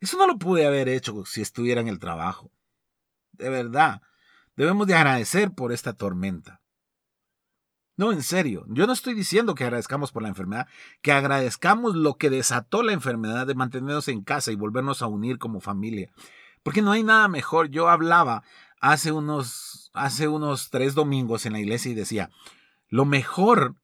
Eso 0.00 0.16
no 0.16 0.26
lo 0.26 0.36
pude 0.36 0.66
haber 0.66 0.88
hecho 0.88 1.24
si 1.24 1.42
estuviera 1.42 1.80
en 1.80 1.86
el 1.86 2.00
trabajo. 2.00 2.50
De 3.30 3.50
verdad. 3.50 4.02
Debemos 4.56 4.86
de 4.86 4.94
agradecer 4.94 5.52
por 5.52 5.72
esta 5.72 5.92
tormenta. 5.92 6.62
No, 7.98 8.12
en 8.12 8.22
serio, 8.22 8.66
yo 8.68 8.86
no 8.86 8.92
estoy 8.92 9.14
diciendo 9.14 9.54
que 9.54 9.64
agradezcamos 9.64 10.12
por 10.12 10.22
la 10.22 10.28
enfermedad, 10.28 10.66
que 11.00 11.12
agradezcamos 11.12 11.94
lo 11.94 12.16
que 12.16 12.28
desató 12.28 12.82
la 12.82 12.92
enfermedad 12.92 13.46
de 13.46 13.54
mantenernos 13.54 14.08
en 14.08 14.22
casa 14.22 14.52
y 14.52 14.56
volvernos 14.56 15.00
a 15.00 15.06
unir 15.06 15.38
como 15.38 15.60
familia. 15.60 16.10
Porque 16.62 16.82
no 16.82 16.92
hay 16.92 17.02
nada 17.02 17.28
mejor. 17.28 17.70
Yo 17.70 17.88
hablaba 17.88 18.42
hace 18.80 19.12
unos, 19.12 19.90
hace 19.94 20.28
unos 20.28 20.68
tres 20.70 20.94
domingos 20.94 21.46
en 21.46 21.54
la 21.54 21.60
iglesia 21.60 21.92
y 21.92 21.94
decía, 21.94 22.30
lo 22.88 23.06
mejor 23.06 23.76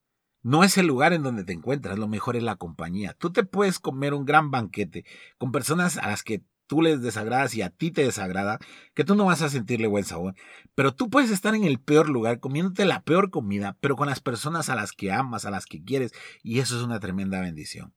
no 0.43 0.65
es 0.65 0.77
el 0.77 0.87
lugar 0.87 1.13
en 1.13 1.23
donde 1.23 1.45
te 1.45 1.53
encuentras, 1.53 1.99
lo 1.99 2.09
mejor 2.09 2.37
es 2.37 2.43
la 2.43 2.57
compañía. 2.57 3.15
Tú 3.15 3.33
te 3.33 3.45
puedes 3.45 3.79
comer 3.79 4.13
un 4.13 4.27
gran 4.27 4.51
banquete 4.51 5.05
con 5.39 5.53
personas 5.53 5.97
a 5.97 6.09
las 6.09 6.23
que 6.23 6.43
tú 6.73 6.81
les 6.81 7.03
desagradas 7.03 7.55
y 7.55 7.61
a 7.61 7.69
ti 7.69 7.91
te 7.91 8.03
desagrada, 8.03 8.59
que 8.95 9.05
tú 9.05 9.15
no 9.15 9.27
vas 9.27 9.43
a 9.43 9.51
sentirle 9.51 9.89
buen 9.89 10.05
sabor. 10.05 10.35
Pero 10.75 10.95
tú 10.95 11.11
puedes 11.11 11.31
estar 11.31 11.55
en 11.55 11.65
el 11.65 11.79
peor 11.79 12.09
lugar 12.09 12.41
comiéndote 12.41 12.87
la 12.87 13.03
peor 13.03 13.29
comida, 13.29 13.77
pero 13.81 13.95
con 13.95 14.09
las 14.09 14.21
personas 14.21 14.71
a 14.71 14.75
las 14.75 14.93
que 14.93 15.13
amas, 15.13 15.45
a 15.45 15.51
las 15.51 15.67
que 15.67 15.85
quieres, 15.85 16.15
y 16.43 16.61
eso 16.61 16.75
es 16.79 16.83
una 16.83 16.99
tremenda 16.99 17.43
bendición. 17.43 17.93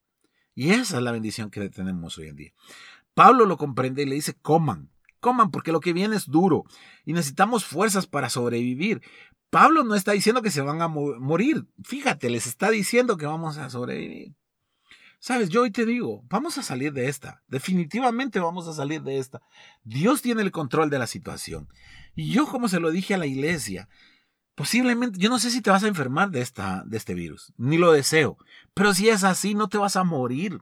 Y 0.56 0.72
esa 0.72 0.98
es 0.98 1.04
la 1.04 1.14
bendición 1.14 1.52
que 1.52 1.70
tenemos 1.70 2.18
hoy 2.18 2.28
en 2.28 2.36
día. 2.36 2.52
Pablo 3.14 3.46
lo 3.46 3.56
comprende 3.56 4.04
y 4.04 4.08
le 4.08 4.16
dice, 4.16 4.34
coman, 4.42 4.90
coman, 5.22 5.52
porque 5.52 5.72
lo 5.72 5.80
que 5.80 5.94
viene 5.94 6.18
es 6.18 6.26
duro 6.26 6.66
y 7.06 7.14
necesitamos 7.14 7.64
fuerzas 7.64 8.08
para 8.08 8.30
sobrevivir. 8.30 9.02
Pablo 9.50 9.86
no 9.86 9.96
está 9.96 10.12
diciendo 10.12 10.42
que 10.42 10.52
se 10.52 10.60
van 10.60 10.82
a 10.82 10.90
morir, 10.90 11.66
fíjate, 11.82 12.30
les 12.30 12.46
está 12.46 12.72
diciendo 12.72 13.16
que 13.16 13.26
vamos 13.26 13.58
a 13.58 13.70
sobrevivir. 13.70 14.36
Sabes, 15.26 15.50
yo 15.50 15.64
hoy 15.64 15.72
te 15.72 15.88
digo, 15.88 16.24
vamos 16.30 16.60
a 16.60 16.62
salir 16.62 16.94
de 16.94 17.08
esta, 17.08 17.42
definitivamente 17.48 18.40
vamos 18.40 18.68
a 18.68 18.74
salir 18.74 19.02
de 19.02 19.18
esta. 19.18 19.42
Dios 19.84 20.22
tiene 20.22 20.44
el 20.44 20.52
control 20.52 20.92
de 20.92 21.00
la 21.00 21.08
situación. 21.08 21.68
Y 22.14 22.32
yo, 22.32 22.46
como 22.46 22.68
se 22.68 22.80
lo 22.80 22.92
dije 22.92 23.16
a 23.16 23.18
la 23.18 23.26
iglesia, 23.26 23.90
posiblemente, 24.54 25.18
yo 25.18 25.32
no 25.32 25.40
sé 25.40 25.50
si 25.50 25.64
te 25.64 25.72
vas 25.72 25.84
a 25.84 25.88
enfermar 25.88 26.30
de, 26.30 26.42
esta, 26.42 26.84
de 26.86 26.98
este 26.98 27.16
virus, 27.16 27.56
ni 27.58 27.80
lo 27.80 27.92
deseo, 27.92 28.38
pero 28.76 28.94
si 28.94 29.10
es 29.10 29.24
así, 29.24 29.56
no 29.56 29.68
te 29.68 29.80
vas 29.80 29.96
a 29.96 30.04
morir. 30.04 30.62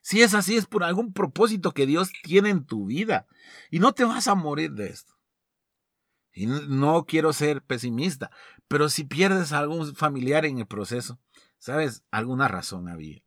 Si 0.00 0.22
es 0.22 0.32
así, 0.32 0.56
es 0.56 0.64
por 0.64 0.84
algún 0.84 1.12
propósito 1.12 1.72
que 1.72 1.84
Dios 1.84 2.12
tiene 2.22 2.48
en 2.48 2.64
tu 2.64 2.86
vida 2.86 3.26
y 3.70 3.78
no 3.78 3.92
te 3.92 4.04
vas 4.04 4.26
a 4.26 4.34
morir 4.34 4.72
de 4.72 4.86
esto. 4.86 5.12
Y 6.32 6.46
no 6.46 7.04
quiero 7.04 7.34
ser 7.34 7.62
pesimista, 7.62 8.30
pero 8.68 8.88
si 8.88 9.04
pierdes 9.04 9.52
a 9.52 9.58
algún 9.58 9.94
familiar 9.94 10.46
en 10.46 10.60
el 10.60 10.66
proceso, 10.66 11.20
sabes, 11.58 12.04
alguna 12.10 12.48
razón 12.48 12.88
había. 12.88 13.22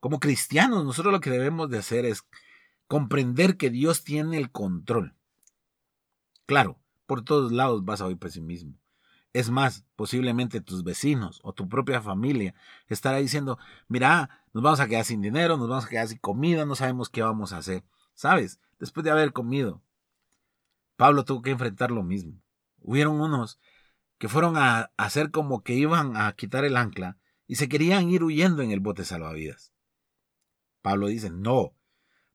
Como 0.00 0.18
cristianos, 0.18 0.84
nosotros 0.84 1.12
lo 1.12 1.20
que 1.20 1.30
debemos 1.30 1.68
de 1.70 1.78
hacer 1.78 2.06
es 2.06 2.24
comprender 2.86 3.56
que 3.56 3.70
Dios 3.70 4.02
tiene 4.02 4.38
el 4.38 4.50
control. 4.50 5.14
Claro, 6.46 6.80
por 7.06 7.22
todos 7.22 7.52
lados 7.52 7.84
vas 7.84 8.00
a 8.00 8.06
oír 8.06 8.18
pesimismo. 8.18 8.74
Es 9.32 9.50
más, 9.50 9.84
posiblemente 9.94 10.60
tus 10.60 10.82
vecinos 10.82 11.38
o 11.44 11.52
tu 11.52 11.68
propia 11.68 12.02
familia 12.02 12.54
estará 12.88 13.18
diciendo, 13.18 13.58
mira, 13.86 14.44
nos 14.52 14.62
vamos 14.62 14.80
a 14.80 14.88
quedar 14.88 15.04
sin 15.04 15.20
dinero, 15.20 15.56
nos 15.56 15.68
vamos 15.68 15.84
a 15.84 15.88
quedar 15.88 16.08
sin 16.08 16.18
comida, 16.18 16.64
no 16.64 16.74
sabemos 16.74 17.08
qué 17.08 17.22
vamos 17.22 17.52
a 17.52 17.58
hacer. 17.58 17.84
¿Sabes? 18.14 18.58
Después 18.80 19.04
de 19.04 19.10
haber 19.10 19.32
comido, 19.32 19.82
Pablo 20.96 21.24
tuvo 21.24 21.42
que 21.42 21.50
enfrentar 21.50 21.90
lo 21.90 22.02
mismo. 22.02 22.40
Hubieron 22.80 23.20
unos 23.20 23.60
que 24.18 24.28
fueron 24.28 24.56
a 24.56 24.90
hacer 24.96 25.30
como 25.30 25.62
que 25.62 25.74
iban 25.74 26.16
a 26.16 26.32
quitar 26.32 26.64
el 26.64 26.76
ancla 26.76 27.16
y 27.46 27.56
se 27.56 27.68
querían 27.68 28.10
ir 28.10 28.24
huyendo 28.24 28.62
en 28.62 28.70
el 28.70 28.80
bote 28.80 29.04
salvavidas. 29.04 29.69
Pablo 30.82 31.08
dice, 31.08 31.30
no, 31.30 31.74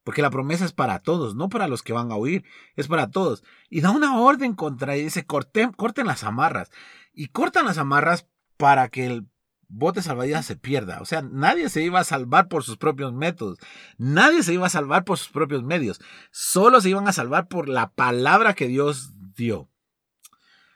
porque 0.05 0.21
la 0.21 0.29
promesa 0.29 0.65
es 0.65 0.71
para 0.71 0.99
todos, 0.99 1.35
no 1.35 1.49
para 1.49 1.67
los 1.67 1.81
que 1.81 1.91
van 1.91 2.11
a 2.11 2.15
huir, 2.15 2.45
es 2.75 2.87
para 2.87 3.09
todos. 3.09 3.43
Y 3.69 3.81
da 3.81 3.89
una 3.89 4.19
orden 4.19 4.53
contra 4.53 4.95
y 4.95 5.03
dice, 5.03 5.25
corten, 5.25 5.71
corten 5.71 6.05
las 6.05 6.23
amarras. 6.23 6.69
Y 7.11 7.29
cortan 7.29 7.65
las 7.65 7.79
amarras 7.79 8.27
para 8.55 8.89
que 8.89 9.07
el 9.07 9.27
bote 9.67 10.03
salvavidas 10.03 10.45
se 10.45 10.55
pierda. 10.55 11.01
O 11.01 11.05
sea, 11.05 11.23
nadie 11.23 11.69
se 11.69 11.81
iba 11.81 11.99
a 11.99 12.03
salvar 12.03 12.47
por 12.49 12.63
sus 12.63 12.77
propios 12.77 13.13
métodos. 13.13 13.57
Nadie 13.97 14.43
se 14.43 14.53
iba 14.53 14.67
a 14.67 14.69
salvar 14.69 15.05
por 15.05 15.17
sus 15.17 15.29
propios 15.29 15.63
medios. 15.63 15.99
Solo 16.31 16.81
se 16.81 16.89
iban 16.89 17.07
a 17.07 17.13
salvar 17.13 17.47
por 17.47 17.67
la 17.67 17.91
palabra 17.91 18.53
que 18.53 18.67
Dios 18.67 19.11
dio. 19.35 19.69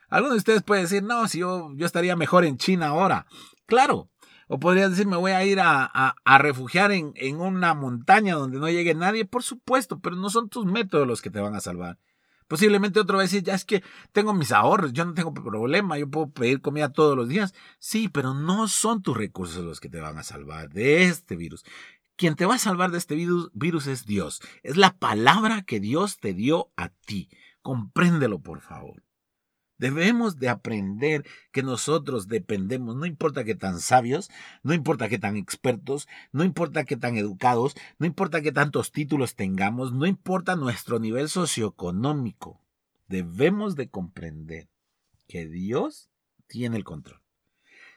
Algunos 0.09 0.33
de 0.33 0.39
ustedes 0.39 0.63
pueden 0.63 0.85
decir, 0.85 1.03
no, 1.03 1.27
si 1.27 1.39
yo, 1.39 1.71
yo 1.75 1.85
estaría 1.85 2.15
mejor 2.15 2.45
en 2.45 2.57
China 2.57 2.87
ahora. 2.87 3.27
Claro, 3.67 4.09
o 4.51 4.59
podrías 4.59 4.89
decir, 4.89 5.05
me 5.05 5.15
voy 5.15 5.31
a 5.31 5.45
ir 5.45 5.59
a, 5.61 6.15
refugiar 6.39 6.91
en, 6.91 7.13
en, 7.15 7.39
una 7.39 7.75
montaña 7.75 8.33
donde 8.33 8.57
no 8.57 8.67
llegue 8.67 8.95
nadie. 8.95 9.23
Por 9.23 9.43
supuesto, 9.43 9.99
pero 9.99 10.15
no 10.15 10.31
son 10.31 10.49
tus 10.49 10.65
métodos 10.65 11.07
los 11.07 11.21
que 11.21 11.29
te 11.29 11.39
van 11.39 11.53
a 11.53 11.61
salvar. 11.61 11.99
Posiblemente 12.47 12.99
otro 12.99 13.17
va 13.17 13.21
a 13.21 13.27
decir, 13.27 13.43
ya 13.43 13.53
es 13.53 13.63
que 13.63 13.83
tengo 14.11 14.33
mis 14.33 14.51
ahorros, 14.51 14.91
yo 14.91 15.05
no 15.05 15.13
tengo 15.13 15.35
problema, 15.35 15.99
yo 15.99 16.09
puedo 16.09 16.31
pedir 16.31 16.61
comida 16.61 16.91
todos 16.91 17.15
los 17.15 17.29
días. 17.29 17.53
Sí, 17.77 18.09
pero 18.09 18.33
no 18.33 18.67
son 18.67 19.03
tus 19.03 19.15
recursos 19.15 19.63
los 19.63 19.79
que 19.79 19.87
te 19.87 20.01
van 20.01 20.17
a 20.17 20.23
salvar 20.23 20.69
de 20.69 21.03
este 21.03 21.35
virus. 21.35 21.63
Quien 22.15 22.35
te 22.35 22.47
va 22.47 22.55
a 22.55 22.59
salvar 22.59 22.89
de 22.89 22.97
este 22.97 23.13
virus, 23.13 23.51
virus 23.53 23.85
es 23.85 24.07
Dios. 24.07 24.41
Es 24.63 24.77
la 24.77 24.97
palabra 24.97 25.61
que 25.61 25.79
Dios 25.79 26.17
te 26.17 26.33
dio 26.33 26.71
a 26.75 26.89
ti. 26.89 27.29
Compréndelo, 27.61 28.39
por 28.39 28.61
favor. 28.61 29.03
Debemos 29.79 30.37
de 30.37 30.49
aprender 30.49 31.25
que 31.53 31.63
nosotros 31.63 32.27
dependemos, 32.27 32.97
no 32.97 33.05
importa 33.05 33.45
que 33.45 33.55
tan 33.55 33.79
sabios, 33.79 34.29
no 34.61 34.73
importa 34.73 35.07
que 35.07 35.17
tan 35.17 35.37
expertos, 35.37 36.07
no 36.33 36.43
importa 36.43 36.83
que 36.83 36.97
tan 36.97 37.15
educados, 37.15 37.75
no 37.97 38.05
importa 38.05 38.41
que 38.41 38.51
tantos 38.51 38.91
títulos 38.91 39.35
tengamos, 39.35 39.93
no 39.93 40.05
importa 40.05 40.57
nuestro 40.57 40.99
nivel 40.99 41.29
socioeconómico. 41.29 42.61
Debemos 43.07 43.77
de 43.77 43.89
comprender 43.89 44.69
que 45.29 45.47
Dios 45.47 46.09
tiene 46.47 46.75
el 46.75 46.83
control. 46.83 47.21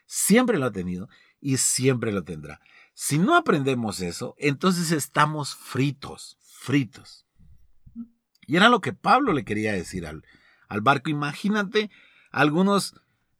Siempre 0.06 0.58
lo 0.58 0.66
ha 0.66 0.72
tenido 0.72 1.08
y 1.40 1.56
siempre 1.56 2.12
lo 2.12 2.22
tendrá. 2.22 2.60
Si 2.94 3.18
no 3.18 3.34
aprendemos 3.34 4.00
eso, 4.00 4.36
entonces 4.38 4.92
estamos 4.92 5.56
fritos, 5.56 6.38
fritos. 6.42 7.26
Y 8.46 8.56
era 8.56 8.68
lo 8.68 8.80
que 8.80 8.92
Pablo 8.92 9.32
le 9.32 9.44
quería 9.44 9.72
decir 9.72 10.06
al, 10.06 10.24
al 10.72 10.80
barco. 10.80 11.10
Imagínate 11.10 11.90
algunos 12.30 12.94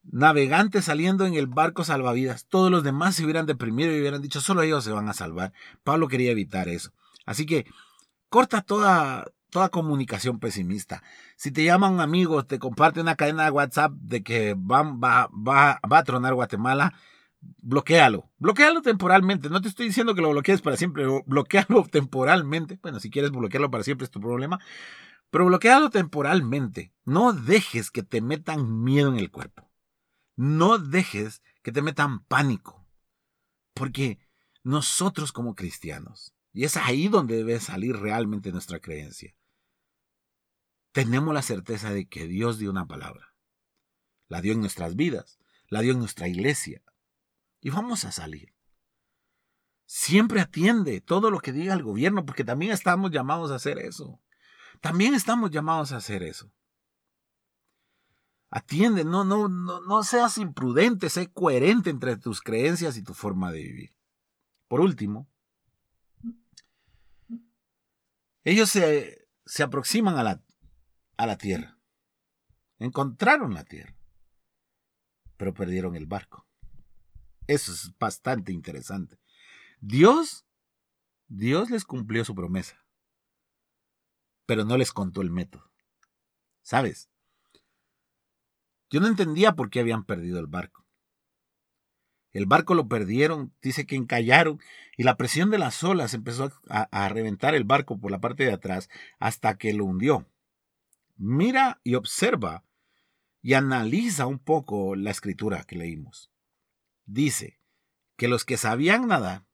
navegantes 0.05 0.85
saliendo 0.85 1.27
en 1.27 1.35
el 1.35 1.47
barco 1.47 1.85
salvavidas. 1.85 2.47
Todos 2.47 2.71
los 2.71 2.85
demás 2.85 3.15
se 3.15 3.25
hubieran 3.25 3.47
deprimido 3.47 3.91
y 3.91 4.01
hubieran 4.01 4.23
dicho, 4.23 4.41
solo 4.41 4.63
ellos 4.63 4.85
se 4.85 4.93
van 4.93 5.09
a 5.09 5.15
salvar. 5.15 5.53
Pablo 5.83 6.09
quería 6.09 6.31
evitar 6.31 6.69
eso. 6.69 6.93
Así 7.25 7.47
que 7.47 7.67
corta 8.29 8.61
toda, 8.63 9.25
toda 9.51 9.71
comunicación 9.71 10.39
pesimista. 10.39 11.03
Si 11.37 11.51
te 11.51 11.65
llama 11.65 11.89
un 11.89 12.01
amigo, 12.01 12.45
te 12.45 12.59
comparte 12.59 13.01
una 13.01 13.17
cadena 13.17 13.45
de 13.45 13.51
WhatsApp 13.51 13.93
de 13.93 14.23
que 14.23 14.55
va, 14.55 14.83
va, 14.83 15.31
va, 15.33 15.81
va 15.91 15.99
a 15.99 16.05
tronar 16.05 16.35
Guatemala, 16.35 16.93
bloquealo. 17.59 18.29
Bloquealo 18.39 18.83
temporalmente. 18.83 19.49
No 19.49 19.61
te 19.61 19.69
estoy 19.69 19.87
diciendo 19.87 20.15
que 20.15 20.23
lo 20.23 20.31
bloquees 20.31 20.61
para 20.61 20.77
siempre, 20.77 21.07
bloquealo 21.27 21.87
temporalmente. 21.91 22.79
Bueno, 22.83 23.01
si 23.01 23.11
quieres 23.11 23.31
bloquearlo 23.31 23.71
para 23.71 23.85
siempre 23.85 24.05
es 24.05 24.11
tu 24.11 24.21
problema. 24.21 24.61
Pero 25.33 25.47
bloqueado 25.47 25.89
temporalmente. 25.89 26.93
No 27.07 27.33
dejes 27.33 27.91
que 27.91 28.03
te 28.03 28.21
metan 28.21 28.85
miedo 28.85 29.09
en 29.09 29.17
el 29.17 29.31
cuerpo. 29.31 29.73
No 30.37 30.77
dejes 30.77 31.43
que 31.63 31.73
te 31.73 31.81
metan 31.81 32.23
pánico. 32.27 32.87
Porque 33.73 34.19
nosotros 34.63 35.33
como 35.33 35.55
cristianos, 35.55 36.35
y 36.53 36.65
es 36.65 36.77
ahí 36.77 37.09
donde 37.09 37.37
debe 37.37 37.59
salir 37.61 37.97
realmente 37.97 38.53
nuestra 38.53 38.79
creencia, 38.79 39.35
tenemos 40.93 41.33
la 41.33 41.41
certeza 41.41 41.91
de 41.95 42.07
que 42.07 42.27
Dios 42.27 42.59
dio 42.59 42.69
una 42.69 42.87
palabra. 42.87 43.35
La 44.29 44.43
dio 44.43 44.53
en 44.53 44.61
nuestras 44.61 44.97
vidas, 44.97 45.39
la 45.69 45.81
dio 45.81 45.93
en 45.93 45.99
nuestra 45.99 46.29
iglesia. 46.29 46.83
Y 47.63 47.71
vamos 47.71 48.05
a 48.05 48.13
salir. 48.13 48.53
Siempre 49.87 50.43
atiende 50.43 51.01
todo 51.01 51.31
lo 51.31 51.41
que 51.41 51.53
diga 51.53 51.73
el 51.73 51.83
gobierno, 51.83 52.27
porque 52.27 52.45
también 52.45 52.73
estamos 52.73 53.11
llamados 53.11 53.51
a 53.51 53.55
hacer 53.55 53.79
eso. 53.79 54.21
También 54.83 55.15
estamos 55.15 55.53
llamados 55.53 55.93
a 55.93 55.99
hacer 55.99 56.25
eso. 56.25 56.53
Atiende, 58.51 59.05
no, 59.05 59.25
no, 59.25 59.49
no, 59.49 59.81
no 59.81 60.03
seas 60.03 60.39
imprudente, 60.39 61.09
sé 61.09 61.33
coherente 61.33 61.89
entre 61.89 62.17
tus 62.17 62.43
creencias 62.43 62.97
y 62.97 63.03
tu 63.03 63.15
forma 63.15 63.53
de 63.53 63.63
vivir. 63.63 63.97
Por 64.67 64.81
último, 64.81 65.31
ellos 68.43 68.71
se, 68.71 69.29
se 69.47 69.63
aproximan 69.63 70.17
a 70.19 70.25
la, 70.25 70.43
a 71.17 71.27
la 71.27 71.39
tierra. 71.39 71.79
Encontraron 72.81 73.55
la 73.55 73.63
tierra, 73.63 73.97
pero 75.37 75.55
perdieron 75.55 75.95
el 75.95 76.07
barco. 76.07 76.45
Eso 77.47 77.71
es 77.71 77.97
bastante 77.99 78.51
interesante. 78.51 79.21
Dios, 79.81 80.45
Dios 81.29 81.71
les 81.71 81.85
cumplió 81.85 82.25
su 82.25 82.35
promesa 82.35 82.82
pero 84.47 84.65
no 84.65 84.77
les 84.77 84.93
contó 84.93 85.23
el 85.23 85.31
método. 85.31 85.71
¿Sabes? 86.63 87.09
Yo 88.91 89.01
no 89.01 89.09
entendía 89.09 89.53
por 89.53 89.71
qué 89.71 89.81
habían 89.81 90.05
perdido 90.05 90.39
el 90.39 90.47
barco. 90.47 90.83
El 92.33 92.47
barco 92.47 92.75
lo 92.75 92.89
perdieron, 92.89 93.53
dice 93.61 93.87
que 93.87 93.97
encallaron 93.97 94.61
y 94.97 95.03
la 95.03 95.17
presión 95.17 95.51
de 95.51 95.59
las 95.59 95.83
olas 95.85 96.15
empezó 96.15 96.51
a, 96.69 97.09
reventar 97.09 97.55
el 97.55 97.65
barco 97.65 97.99
por 97.99 98.11
la 98.11 98.21
parte 98.21 98.45
de 98.45 98.53
atrás 98.53 98.89
hasta 99.19 99.59
que 99.59 99.75
lo 99.75 99.85
hundió. 99.85 100.27
Mira 101.17 101.81
y 101.85 101.95
observa 101.95 102.65
y 103.43 103.55
analiza 103.55 104.27
un 104.27 104.39
poco 104.39 104.97
la 104.97 105.11
escritura 105.11 105.65
que 105.65 105.77
leímos. 105.77 106.31
Dice 107.05 107.59
que 108.17 108.29
los 108.29 108.45
que 108.45 108.57
sabían 108.57 109.09
nadar 109.09 109.45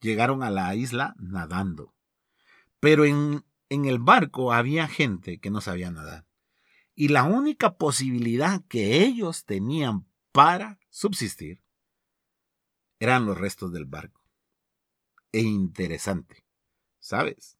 llegaron 0.00 0.42
a 0.42 0.50
la 0.50 0.74
isla 0.74 1.14
nadando, 1.18 1.94
pero 2.78 3.04
en 3.04 3.44
en 3.72 3.86
el 3.86 3.98
barco 3.98 4.52
había 4.52 4.86
gente 4.86 5.38
que 5.38 5.50
no 5.50 5.62
sabía 5.62 5.90
nadar. 5.90 6.26
Y 6.94 7.08
la 7.08 7.24
única 7.24 7.78
posibilidad 7.78 8.62
que 8.68 9.02
ellos 9.02 9.46
tenían 9.46 10.06
para 10.30 10.78
subsistir 10.90 11.62
eran 13.00 13.24
los 13.24 13.38
restos 13.38 13.72
del 13.72 13.86
barco. 13.86 14.20
E 15.32 15.40
interesante, 15.40 16.44
¿sabes? 16.98 17.56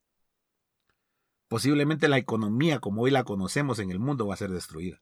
Posiblemente 1.48 2.09
la 2.09 2.18
economía 2.18 2.79
como 2.79 3.03
hoy 3.03 3.11
la 3.11 3.25
conocemos 3.25 3.79
en 3.79 3.90
el 3.90 3.98
mundo 3.98 4.27
va 4.27 4.35
a 4.35 4.37
ser 4.37 4.51
destruida. 4.51 5.01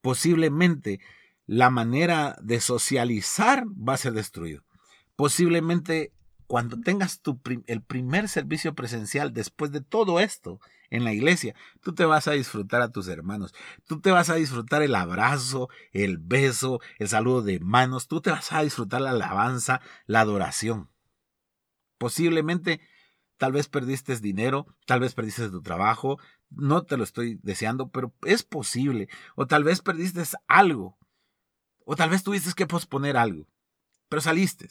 Posiblemente 0.00 1.00
la 1.46 1.68
manera 1.68 2.38
de 2.40 2.60
socializar 2.60 3.66
va 3.66 3.94
a 3.94 3.98
ser 3.98 4.12
destruida. 4.12 4.62
Posiblemente 5.16 6.12
cuando 6.46 6.80
tengas 6.80 7.20
tu 7.20 7.40
el 7.66 7.82
primer 7.82 8.28
servicio 8.28 8.74
presencial 8.74 9.32
después 9.32 9.72
de 9.72 9.80
todo 9.80 10.20
esto 10.20 10.60
en 10.90 11.04
la 11.04 11.12
iglesia, 11.12 11.54
tú 11.82 11.94
te 11.94 12.04
vas 12.04 12.28
a 12.28 12.32
disfrutar 12.32 12.82
a 12.82 12.92
tus 12.92 13.08
hermanos, 13.08 13.54
tú 13.86 14.00
te 14.00 14.10
vas 14.10 14.30
a 14.30 14.34
disfrutar 14.34 14.82
el 14.82 14.94
abrazo, 14.94 15.68
el 15.92 16.18
beso, 16.18 16.80
el 16.98 17.08
saludo 17.08 17.42
de 17.42 17.60
manos, 17.60 18.08
tú 18.08 18.20
te 18.20 18.30
vas 18.30 18.52
a 18.52 18.62
disfrutar 18.62 19.00
la 19.00 19.10
alabanza, 19.10 19.80
la 20.06 20.20
adoración. 20.20 20.90
Posiblemente, 21.98 22.80
tal 23.38 23.52
vez 23.52 23.68
perdiste 23.68 24.14
dinero, 24.16 24.66
tal 24.86 25.00
vez 25.00 25.14
perdiste 25.14 25.48
tu 25.48 25.62
trabajo, 25.62 26.18
no 26.50 26.84
te 26.84 26.96
lo 26.96 27.04
estoy 27.04 27.40
deseando, 27.42 27.88
pero 27.88 28.14
es 28.22 28.42
posible, 28.42 29.08
o 29.34 29.46
tal 29.46 29.64
vez 29.64 29.80
perdiste 29.80 30.22
algo, 30.46 30.98
o 31.86 31.96
tal 31.96 32.10
vez 32.10 32.22
tuviste 32.22 32.52
que 32.54 32.66
posponer 32.66 33.16
algo, 33.16 33.48
pero 34.08 34.20
saliste 34.22 34.68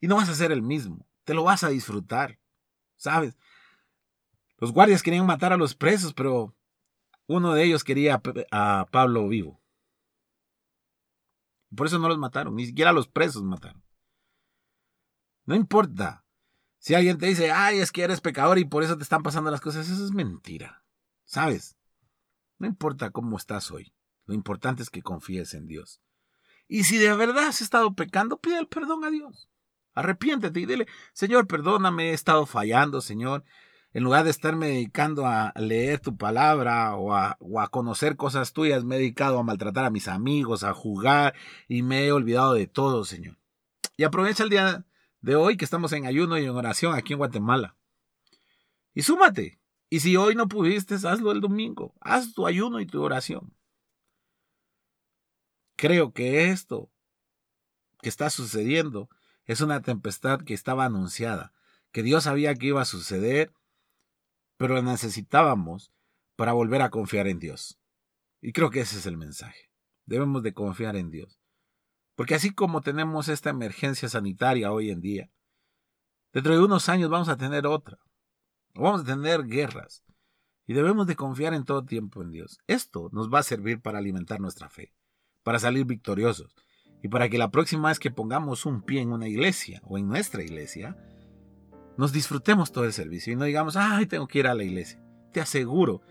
y 0.00 0.08
no 0.08 0.16
vas 0.16 0.28
a 0.28 0.34
ser 0.34 0.52
el 0.52 0.62
mismo. 0.62 1.06
Te 1.24 1.34
lo 1.34 1.44
vas 1.44 1.62
a 1.62 1.68
disfrutar. 1.68 2.38
¿Sabes? 2.96 3.36
Los 4.58 4.72
guardias 4.72 5.02
querían 5.02 5.26
matar 5.26 5.52
a 5.52 5.56
los 5.56 5.74
presos, 5.74 6.12
pero 6.12 6.54
uno 7.26 7.54
de 7.54 7.64
ellos 7.64 7.84
quería 7.84 8.20
a 8.50 8.86
Pablo 8.90 9.28
vivo. 9.28 9.60
Por 11.74 11.86
eso 11.86 11.98
no 11.98 12.08
los 12.08 12.18
mataron, 12.18 12.56
ni 12.56 12.66
siquiera 12.66 12.90
a 12.90 12.94
los 12.94 13.08
presos 13.08 13.42
mataron. 13.42 13.82
No 15.44 15.54
importa. 15.54 16.24
Si 16.78 16.94
alguien 16.94 17.18
te 17.18 17.26
dice, 17.26 17.52
ay, 17.52 17.78
es 17.78 17.92
que 17.92 18.02
eres 18.02 18.20
pecador 18.20 18.58
y 18.58 18.64
por 18.64 18.82
eso 18.82 18.96
te 18.96 19.02
están 19.02 19.22
pasando 19.22 19.50
las 19.50 19.60
cosas, 19.60 19.88
eso 19.88 20.04
es 20.04 20.12
mentira. 20.12 20.84
¿Sabes? 21.24 21.76
No 22.58 22.66
importa 22.66 23.10
cómo 23.10 23.36
estás 23.36 23.70
hoy. 23.70 23.94
Lo 24.26 24.34
importante 24.34 24.82
es 24.82 24.90
que 24.90 25.02
confíes 25.02 25.54
en 25.54 25.66
Dios. 25.66 26.02
Y 26.68 26.84
si 26.84 26.98
de 26.98 27.14
verdad 27.14 27.48
has 27.48 27.62
estado 27.62 27.94
pecando, 27.94 28.40
pide 28.40 28.58
el 28.58 28.68
perdón 28.68 29.04
a 29.04 29.10
Dios. 29.10 29.48
Arrepiéntete 29.94 30.60
y 30.60 30.66
dile, 30.66 30.86
Señor, 31.12 31.46
perdóname, 31.46 32.10
he 32.10 32.12
estado 32.12 32.46
fallando, 32.46 33.00
Señor. 33.00 33.44
En 33.92 34.04
lugar 34.04 34.24
de 34.24 34.30
estarme 34.30 34.68
dedicando 34.68 35.26
a 35.26 35.52
leer 35.56 35.98
tu 35.98 36.16
palabra 36.16 36.94
o 36.94 37.12
a, 37.12 37.36
o 37.40 37.60
a 37.60 37.68
conocer 37.68 38.16
cosas 38.16 38.52
tuyas, 38.52 38.84
me 38.84 38.94
he 38.94 38.98
dedicado 38.98 39.38
a 39.38 39.42
maltratar 39.42 39.84
a 39.84 39.90
mis 39.90 40.06
amigos, 40.06 40.62
a 40.62 40.72
jugar 40.72 41.34
y 41.66 41.82
me 41.82 42.06
he 42.06 42.12
olvidado 42.12 42.54
de 42.54 42.68
todo, 42.68 43.04
Señor. 43.04 43.36
Y 43.96 44.04
aprovecha 44.04 44.44
el 44.44 44.50
día 44.50 44.86
de 45.20 45.34
hoy 45.34 45.56
que 45.56 45.64
estamos 45.64 45.92
en 45.92 46.06
ayuno 46.06 46.38
y 46.38 46.44
en 46.44 46.50
oración 46.50 46.94
aquí 46.94 47.14
en 47.14 47.18
Guatemala. 47.18 47.76
Y 48.94 49.02
súmate. 49.02 49.60
Y 49.88 50.00
si 50.00 50.16
hoy 50.16 50.36
no 50.36 50.46
pudiste, 50.46 50.94
hazlo 50.94 51.32
el 51.32 51.40
domingo. 51.40 51.94
Haz 52.00 52.32
tu 52.32 52.46
ayuno 52.46 52.80
y 52.80 52.86
tu 52.86 53.02
oración. 53.02 53.52
Creo 55.76 56.12
que 56.12 56.50
esto 56.50 56.90
que 58.00 58.08
está 58.08 58.30
sucediendo 58.30 59.08
es 59.46 59.60
una 59.60 59.82
tempestad 59.82 60.40
que 60.42 60.54
estaba 60.54 60.84
anunciada, 60.84 61.52
que 61.92 62.02
Dios 62.02 62.24
sabía 62.24 62.54
que 62.54 62.66
iba 62.66 62.82
a 62.82 62.86
suceder, 62.86 63.52
pero 64.56 64.74
la 64.74 64.82
necesitábamos 64.82 65.92
para 66.36 66.52
volver 66.52 66.82
a 66.82 66.90
confiar 66.90 67.26
en 67.26 67.38
Dios. 67.38 67.78
Y 68.40 68.52
creo 68.52 68.70
que 68.70 68.80
ese 68.80 68.98
es 68.98 69.06
el 69.06 69.16
mensaje. 69.16 69.70
Debemos 70.06 70.42
de 70.42 70.54
confiar 70.54 70.96
en 70.96 71.10
Dios. 71.10 71.40
Porque 72.14 72.34
así 72.34 72.52
como 72.52 72.80
tenemos 72.80 73.28
esta 73.28 73.50
emergencia 73.50 74.08
sanitaria 74.08 74.72
hoy 74.72 74.90
en 74.90 75.00
día, 75.00 75.30
dentro 76.32 76.54
de 76.54 76.62
unos 76.62 76.88
años 76.88 77.10
vamos 77.10 77.28
a 77.28 77.36
tener 77.36 77.66
otra. 77.66 77.98
Vamos 78.74 79.02
a 79.02 79.04
tener 79.04 79.46
guerras. 79.46 80.04
Y 80.66 80.74
debemos 80.74 81.06
de 81.06 81.16
confiar 81.16 81.54
en 81.54 81.64
todo 81.64 81.84
tiempo 81.84 82.22
en 82.22 82.30
Dios. 82.30 82.58
Esto 82.66 83.08
nos 83.12 83.32
va 83.32 83.40
a 83.40 83.42
servir 83.42 83.80
para 83.80 83.98
alimentar 83.98 84.40
nuestra 84.40 84.68
fe, 84.68 84.92
para 85.42 85.58
salir 85.58 85.84
victoriosos, 85.84 86.54
y 87.02 87.08
para 87.08 87.28
que 87.28 87.38
la 87.38 87.50
próxima 87.50 87.88
vez 87.88 87.98
que 87.98 88.10
pongamos 88.10 88.66
un 88.66 88.82
pie 88.82 89.00
en 89.00 89.12
una 89.12 89.28
iglesia 89.28 89.80
o 89.84 89.98
en 89.98 90.08
nuestra 90.08 90.42
iglesia, 90.42 90.96
nos 91.96 92.12
disfrutemos 92.12 92.72
todo 92.72 92.84
el 92.84 92.92
servicio 92.92 93.32
y 93.32 93.36
no 93.36 93.44
digamos, 93.44 93.76
ay, 93.76 94.06
tengo 94.06 94.26
que 94.26 94.40
ir 94.40 94.46
a 94.46 94.54
la 94.54 94.64
iglesia. 94.64 95.02
Te 95.32 95.40
aseguro 95.40 96.02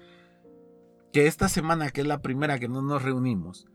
que 1.11 1.27
esta 1.27 1.49
semana, 1.49 1.89
que 1.89 2.01
es 2.01 2.07
la 2.07 2.21
primera 2.21 2.59
que 2.59 2.67
no 2.67 2.81
nos 2.81 3.03
reunimos, 3.03 3.67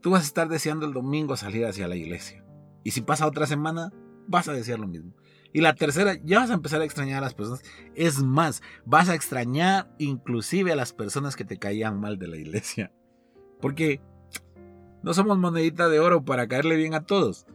tú 0.00 0.10
vas 0.10 0.22
a 0.22 0.26
estar 0.26 0.48
deseando 0.48 0.86
el 0.86 0.92
domingo 0.92 1.36
salir 1.36 1.66
hacia 1.66 1.88
la 1.88 1.96
iglesia. 1.96 2.44
Y 2.84 2.90
si 2.92 3.00
pasa 3.00 3.26
otra 3.26 3.46
semana, 3.46 3.92
vas 4.26 4.48
a 4.48 4.52
desear 4.52 4.78
lo 4.78 4.88
mismo. 4.88 5.14
Y 5.52 5.60
la 5.60 5.74
tercera, 5.74 6.16
ya 6.24 6.40
vas 6.40 6.50
a 6.50 6.54
empezar 6.54 6.80
a 6.80 6.84
extrañar 6.84 7.18
a 7.18 7.26
las 7.26 7.34
personas. 7.34 7.62
Es 7.94 8.22
más, 8.22 8.62
vas 8.84 9.08
a 9.08 9.14
extrañar 9.14 9.94
inclusive 9.98 10.72
a 10.72 10.76
las 10.76 10.92
personas 10.92 11.36
que 11.36 11.44
te 11.44 11.58
caían 11.58 12.00
mal 12.00 12.18
de 12.18 12.28
la 12.28 12.38
iglesia. 12.38 12.92
Porque 13.60 14.00
no 15.02 15.14
somos 15.14 15.36
monedita 15.38 15.88
de 15.88 15.98
oro 15.98 16.24
para 16.24 16.46
caerle 16.46 16.76
bien 16.76 16.94
a 16.94 17.04
todos. 17.04 17.46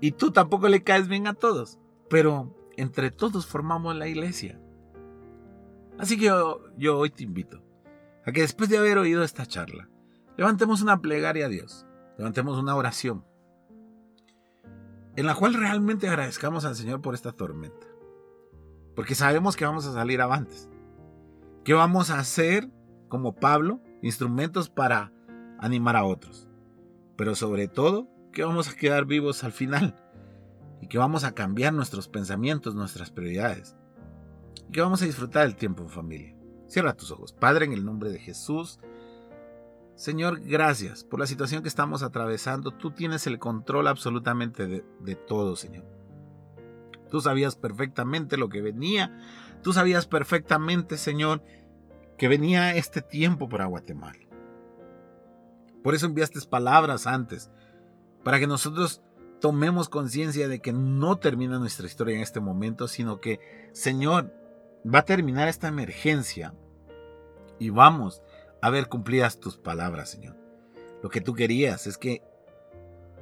Y 0.00 0.12
tú 0.12 0.32
tampoco 0.32 0.68
le 0.68 0.82
caes 0.82 1.06
bien 1.06 1.26
a 1.26 1.34
todos. 1.34 1.78
Pero 2.08 2.54
entre 2.76 3.10
todos 3.10 3.46
formamos 3.46 3.94
la 3.94 4.08
iglesia. 4.08 4.58
Así 5.98 6.18
que 6.18 6.26
yo, 6.26 6.62
yo 6.76 6.98
hoy 6.98 7.10
te 7.10 7.24
invito 7.24 7.62
a 8.24 8.32
que 8.32 8.40
después 8.40 8.70
de 8.70 8.78
haber 8.78 8.98
oído 8.98 9.22
esta 9.22 9.46
charla, 9.46 9.88
levantemos 10.36 10.82
una 10.82 11.00
plegaria 11.00 11.46
a 11.46 11.48
Dios. 11.48 11.86
Levantemos 12.16 12.58
una 12.58 12.74
oración. 12.74 13.24
En 15.14 15.26
la 15.26 15.34
cual 15.34 15.54
realmente 15.54 16.08
agradezcamos 16.08 16.64
al 16.64 16.74
Señor 16.74 17.02
por 17.02 17.14
esta 17.14 17.32
tormenta. 17.32 17.86
Porque 18.96 19.14
sabemos 19.14 19.56
que 19.56 19.66
vamos 19.66 19.86
a 19.86 19.92
salir 19.92 20.22
avantes. 20.22 20.70
Que 21.64 21.74
vamos 21.74 22.10
a 22.10 22.18
hacer, 22.18 22.70
como 23.08 23.34
Pablo, 23.34 23.80
instrumentos 24.00 24.70
para 24.70 25.12
animar 25.58 25.96
a 25.96 26.04
otros 26.04 26.48
pero 27.16 27.34
sobre 27.34 27.68
todo 27.68 28.08
que 28.32 28.44
vamos 28.44 28.68
a 28.68 28.74
quedar 28.74 29.04
vivos 29.04 29.44
al 29.44 29.52
final 29.52 29.94
y 30.80 30.88
que 30.88 30.98
vamos 30.98 31.24
a 31.24 31.32
cambiar 31.32 31.72
nuestros 31.72 32.08
pensamientos, 32.08 32.74
nuestras 32.74 33.10
prioridades 33.10 33.76
y 34.68 34.72
que 34.72 34.80
vamos 34.80 35.02
a 35.02 35.06
disfrutar 35.06 35.46
el 35.46 35.56
tiempo 35.56 35.82
en 35.82 35.90
familia. 35.90 36.34
Cierra 36.66 36.96
tus 36.96 37.10
ojos. 37.10 37.32
Padre, 37.32 37.66
en 37.66 37.72
el 37.72 37.84
nombre 37.84 38.10
de 38.10 38.18
Jesús, 38.18 38.80
Señor, 39.94 40.40
gracias 40.40 41.04
por 41.04 41.20
la 41.20 41.26
situación 41.26 41.62
que 41.62 41.68
estamos 41.68 42.02
atravesando. 42.02 42.70
Tú 42.70 42.90
tienes 42.92 43.26
el 43.26 43.38
control 43.38 43.86
absolutamente 43.88 44.66
de, 44.66 44.84
de 45.00 45.14
todo, 45.14 45.54
Señor. 45.54 45.84
Tú 47.10 47.20
sabías 47.20 47.56
perfectamente 47.56 48.38
lo 48.38 48.48
que 48.48 48.62
venía. 48.62 49.14
Tú 49.62 49.74
sabías 49.74 50.06
perfectamente, 50.06 50.96
Señor, 50.96 51.44
que 52.16 52.26
venía 52.26 52.74
este 52.74 53.02
tiempo 53.02 53.48
para 53.48 53.66
Guatemala. 53.66 54.21
Por 55.82 55.94
eso 55.94 56.06
enviaste 56.06 56.40
palabras 56.48 57.06
antes, 57.06 57.50
para 58.22 58.38
que 58.38 58.46
nosotros 58.46 59.02
tomemos 59.40 59.88
conciencia 59.88 60.48
de 60.48 60.60
que 60.60 60.72
no 60.72 61.18
termina 61.18 61.58
nuestra 61.58 61.86
historia 61.86 62.14
en 62.14 62.22
este 62.22 62.40
momento, 62.40 62.86
sino 62.86 63.20
que, 63.20 63.40
Señor, 63.72 64.32
va 64.86 65.00
a 65.00 65.04
terminar 65.04 65.48
esta 65.48 65.68
emergencia 65.68 66.54
y 67.58 67.70
vamos 67.70 68.22
a 68.60 68.70
ver 68.70 68.88
cumplidas 68.88 69.40
tus 69.40 69.56
palabras, 69.56 70.10
Señor. 70.10 70.36
Lo 71.02 71.10
que 71.10 71.20
tú 71.20 71.34
querías 71.34 71.88
es 71.88 71.98
que 71.98 72.22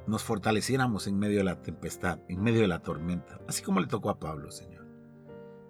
nos 0.05 0.23
fortaleciéramos 0.23 1.07
en 1.07 1.17
medio 1.17 1.39
de 1.39 1.43
la 1.43 1.61
tempestad, 1.61 2.19
en 2.27 2.41
medio 2.41 2.61
de 2.61 2.67
la 2.67 2.79
tormenta, 2.79 3.39
así 3.47 3.63
como 3.63 3.79
le 3.79 3.87
tocó 3.87 4.11
a 4.11 4.19
Pablo, 4.19 4.51
Señor. 4.51 4.85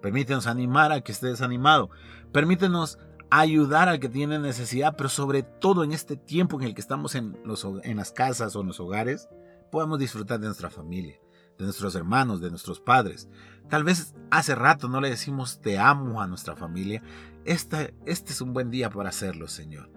Permítenos 0.02 0.46
animar 0.46 0.90
al 0.90 1.02
que 1.02 1.12
esté 1.12 1.28
desanimado. 1.28 1.88
Permítenos 2.32 2.98
ayudar 3.34 3.88
al 3.88 3.98
que 3.98 4.10
tiene 4.10 4.38
necesidad, 4.38 4.94
pero 4.94 5.08
sobre 5.08 5.42
todo 5.42 5.84
en 5.84 5.92
este 5.92 6.16
tiempo 6.16 6.60
en 6.60 6.66
el 6.66 6.74
que 6.74 6.82
estamos 6.82 7.14
en, 7.14 7.38
los, 7.46 7.66
en 7.82 7.96
las 7.96 8.12
casas 8.12 8.54
o 8.54 8.60
en 8.60 8.66
los 8.66 8.78
hogares, 8.78 9.30
podamos 9.70 9.98
disfrutar 9.98 10.38
de 10.38 10.48
nuestra 10.48 10.68
familia, 10.68 11.18
de 11.56 11.64
nuestros 11.64 11.94
hermanos, 11.94 12.42
de 12.42 12.50
nuestros 12.50 12.78
padres. 12.78 13.30
Tal 13.70 13.84
vez 13.84 14.14
hace 14.30 14.54
rato 14.54 14.86
no 14.86 15.00
le 15.00 15.08
decimos 15.08 15.62
te 15.62 15.78
amo 15.78 16.20
a 16.20 16.26
nuestra 16.26 16.56
familia. 16.56 17.02
Este, 17.46 17.94
este 18.04 18.32
es 18.32 18.42
un 18.42 18.52
buen 18.52 18.70
día 18.70 18.90
para 18.90 19.08
hacerlo, 19.08 19.48
Señor. 19.48 19.90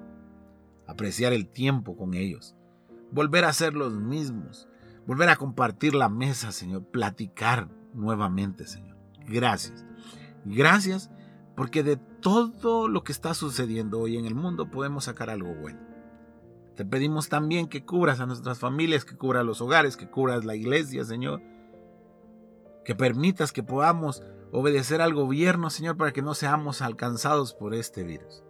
Apreciar 0.88 1.34
el 1.34 1.50
tiempo 1.50 1.98
con 1.98 2.14
ellos. 2.14 2.56
Volver 3.12 3.44
a 3.44 3.52
ser 3.52 3.74
los 3.74 4.00
mismos. 4.00 4.70
Volver 5.08 5.28
a 5.28 5.36
compartir 5.36 5.94
la 5.94 6.08
mesa, 6.08 6.54
Señor. 6.54 6.86
Platicar 6.86 7.68
nuevamente, 7.94 8.66
Señor. 8.66 8.96
Gracias. 9.28 9.84
Gracias 10.46 11.12
porque 11.56 11.84
de 11.84 11.98
todo 11.98 12.88
lo 12.88 13.04
que 13.04 13.12
está 13.12 13.34
sucediendo 13.34 14.00
hoy 14.00 14.18
en 14.18 14.26
el 14.26 14.36
mundo 14.36 14.70
podemos 14.70 15.06
sacar 15.06 15.30
algo 15.30 15.54
bueno. 15.56 15.80
Te 16.76 16.84
pedimos 16.84 17.30
también 17.30 17.68
que 17.68 17.86
cubras 17.86 18.20
a 18.20 18.26
nuestras 18.26 18.60
familias, 18.60 19.06
que 19.06 19.16
cubras 19.16 19.46
los 19.46 19.62
hogares, 19.62 19.96
que 19.96 20.10
cubras 20.10 20.44
la 20.44 20.56
iglesia, 20.56 21.06
Señor. 21.06 21.42
Que 22.84 22.96
permitas 22.96 23.54
que 23.54 23.64
podamos 23.64 24.22
obedecer 24.52 25.02
al 25.02 25.14
gobierno, 25.14 25.70
Señor, 25.70 25.96
para 25.96 26.12
que 26.12 26.22
no 26.22 26.34
seamos 26.34 26.82
alcanzados 26.82 27.54
por 27.54 27.74
este 27.74 28.04
virus. 28.04 28.44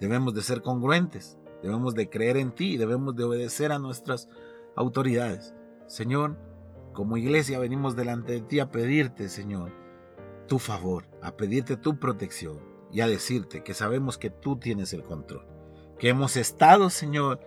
Debemos 0.00 0.32
de 0.32 0.42
ser 0.42 0.62
congruentes, 0.62 1.38
debemos 1.62 1.94
de 1.94 2.08
creer 2.08 2.38
en 2.38 2.52
ti, 2.52 2.78
debemos 2.78 3.14
de 3.14 3.24
obedecer 3.24 3.72
a 3.72 3.78
nuestras 3.78 4.28
autoridades. 4.74 5.54
Señor, 5.86 6.38
como 6.94 7.16
iglesia 7.16 7.58
venimos 7.58 7.94
delante 7.94 8.32
de 8.32 8.40
ti 8.40 8.60
a 8.60 8.70
pedirte, 8.70 9.28
Señor, 9.28 9.72
tu 10.48 10.58
favor, 10.58 11.04
a 11.22 11.36
pedirte 11.36 11.76
tu 11.76 12.00
protección 12.00 12.58
y 12.90 13.02
a 13.02 13.06
decirte 13.06 13.62
que 13.62 13.74
sabemos 13.74 14.18
que 14.18 14.30
tú 14.30 14.56
tienes 14.56 14.92
el 14.92 15.04
control. 15.04 15.46
Que 15.98 16.08
hemos 16.08 16.36
estado, 16.36 16.90
Señor, 16.90 17.40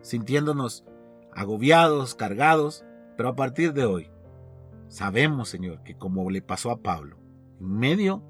sintiéndonos 0.00 0.84
agobiados, 1.32 2.14
cargados, 2.14 2.84
pero 3.16 3.28
a 3.28 3.36
partir 3.36 3.74
de 3.74 3.84
hoy 3.84 4.10
sabemos, 4.88 5.48
Señor, 5.48 5.82
que 5.82 5.96
como 5.96 6.30
le 6.30 6.42
pasó 6.42 6.70
a 6.70 6.80
Pablo, 6.80 7.18
en 7.60 7.70
medio 7.70 8.24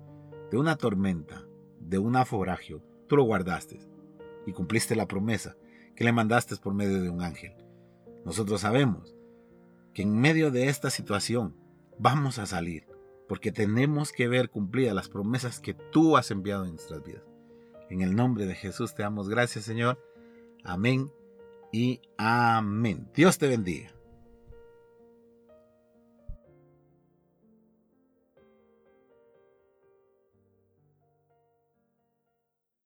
de 0.51 0.59
una 0.59 0.77
tormenta, 0.77 1.45
de 1.81 1.99
un 1.99 2.17
aforagio, 2.17 2.83
tú 3.07 3.17
lo 3.17 3.23
guardaste 3.23 3.81
y 4.47 4.53
cumpliste 4.53 4.97
la 4.97 5.07
promesa 5.07 5.57
que 5.95 6.05
le 6.05 6.13
mandaste 6.13 6.57
por 6.57 6.75
medio 6.75 7.03
de 7.03 7.11
un 7.11 7.23
ángel. 7.23 7.55
Nosotros 8.25 8.63
sabemos 8.63 9.15
que 9.95 10.03
en 10.03 10.19
medio 10.19 10.51
de 10.51 10.69
esta 10.69 10.91
situación 10.91 11.55
vamos 11.99 12.39
a 12.39 12.47
salir, 12.47 12.88
porque 13.29 13.53
tenemos 13.53 14.13
que 14.13 14.27
ver 14.27 14.51
cumplidas 14.51 14.95
las 14.95 15.09
promesas 15.09 15.61
que 15.61 15.75
tú 15.75 16.17
has 16.17 16.31
enviado 16.31 16.65
en 16.65 16.73
nuestras 16.73 17.05
vidas. 17.05 17.23
En 17.91 18.01
el 18.03 18.17
nombre 18.17 18.47
de 18.47 18.55
Jesús 18.55 18.95
te 18.95 19.03
damos 19.03 19.29
gracias, 19.29 19.65
Señor. 19.65 20.03
Amén 20.65 21.13
y 21.73 22.01
amén. 22.17 23.09
Dios 23.15 23.39
te 23.39 23.49
bendiga. 23.49 23.98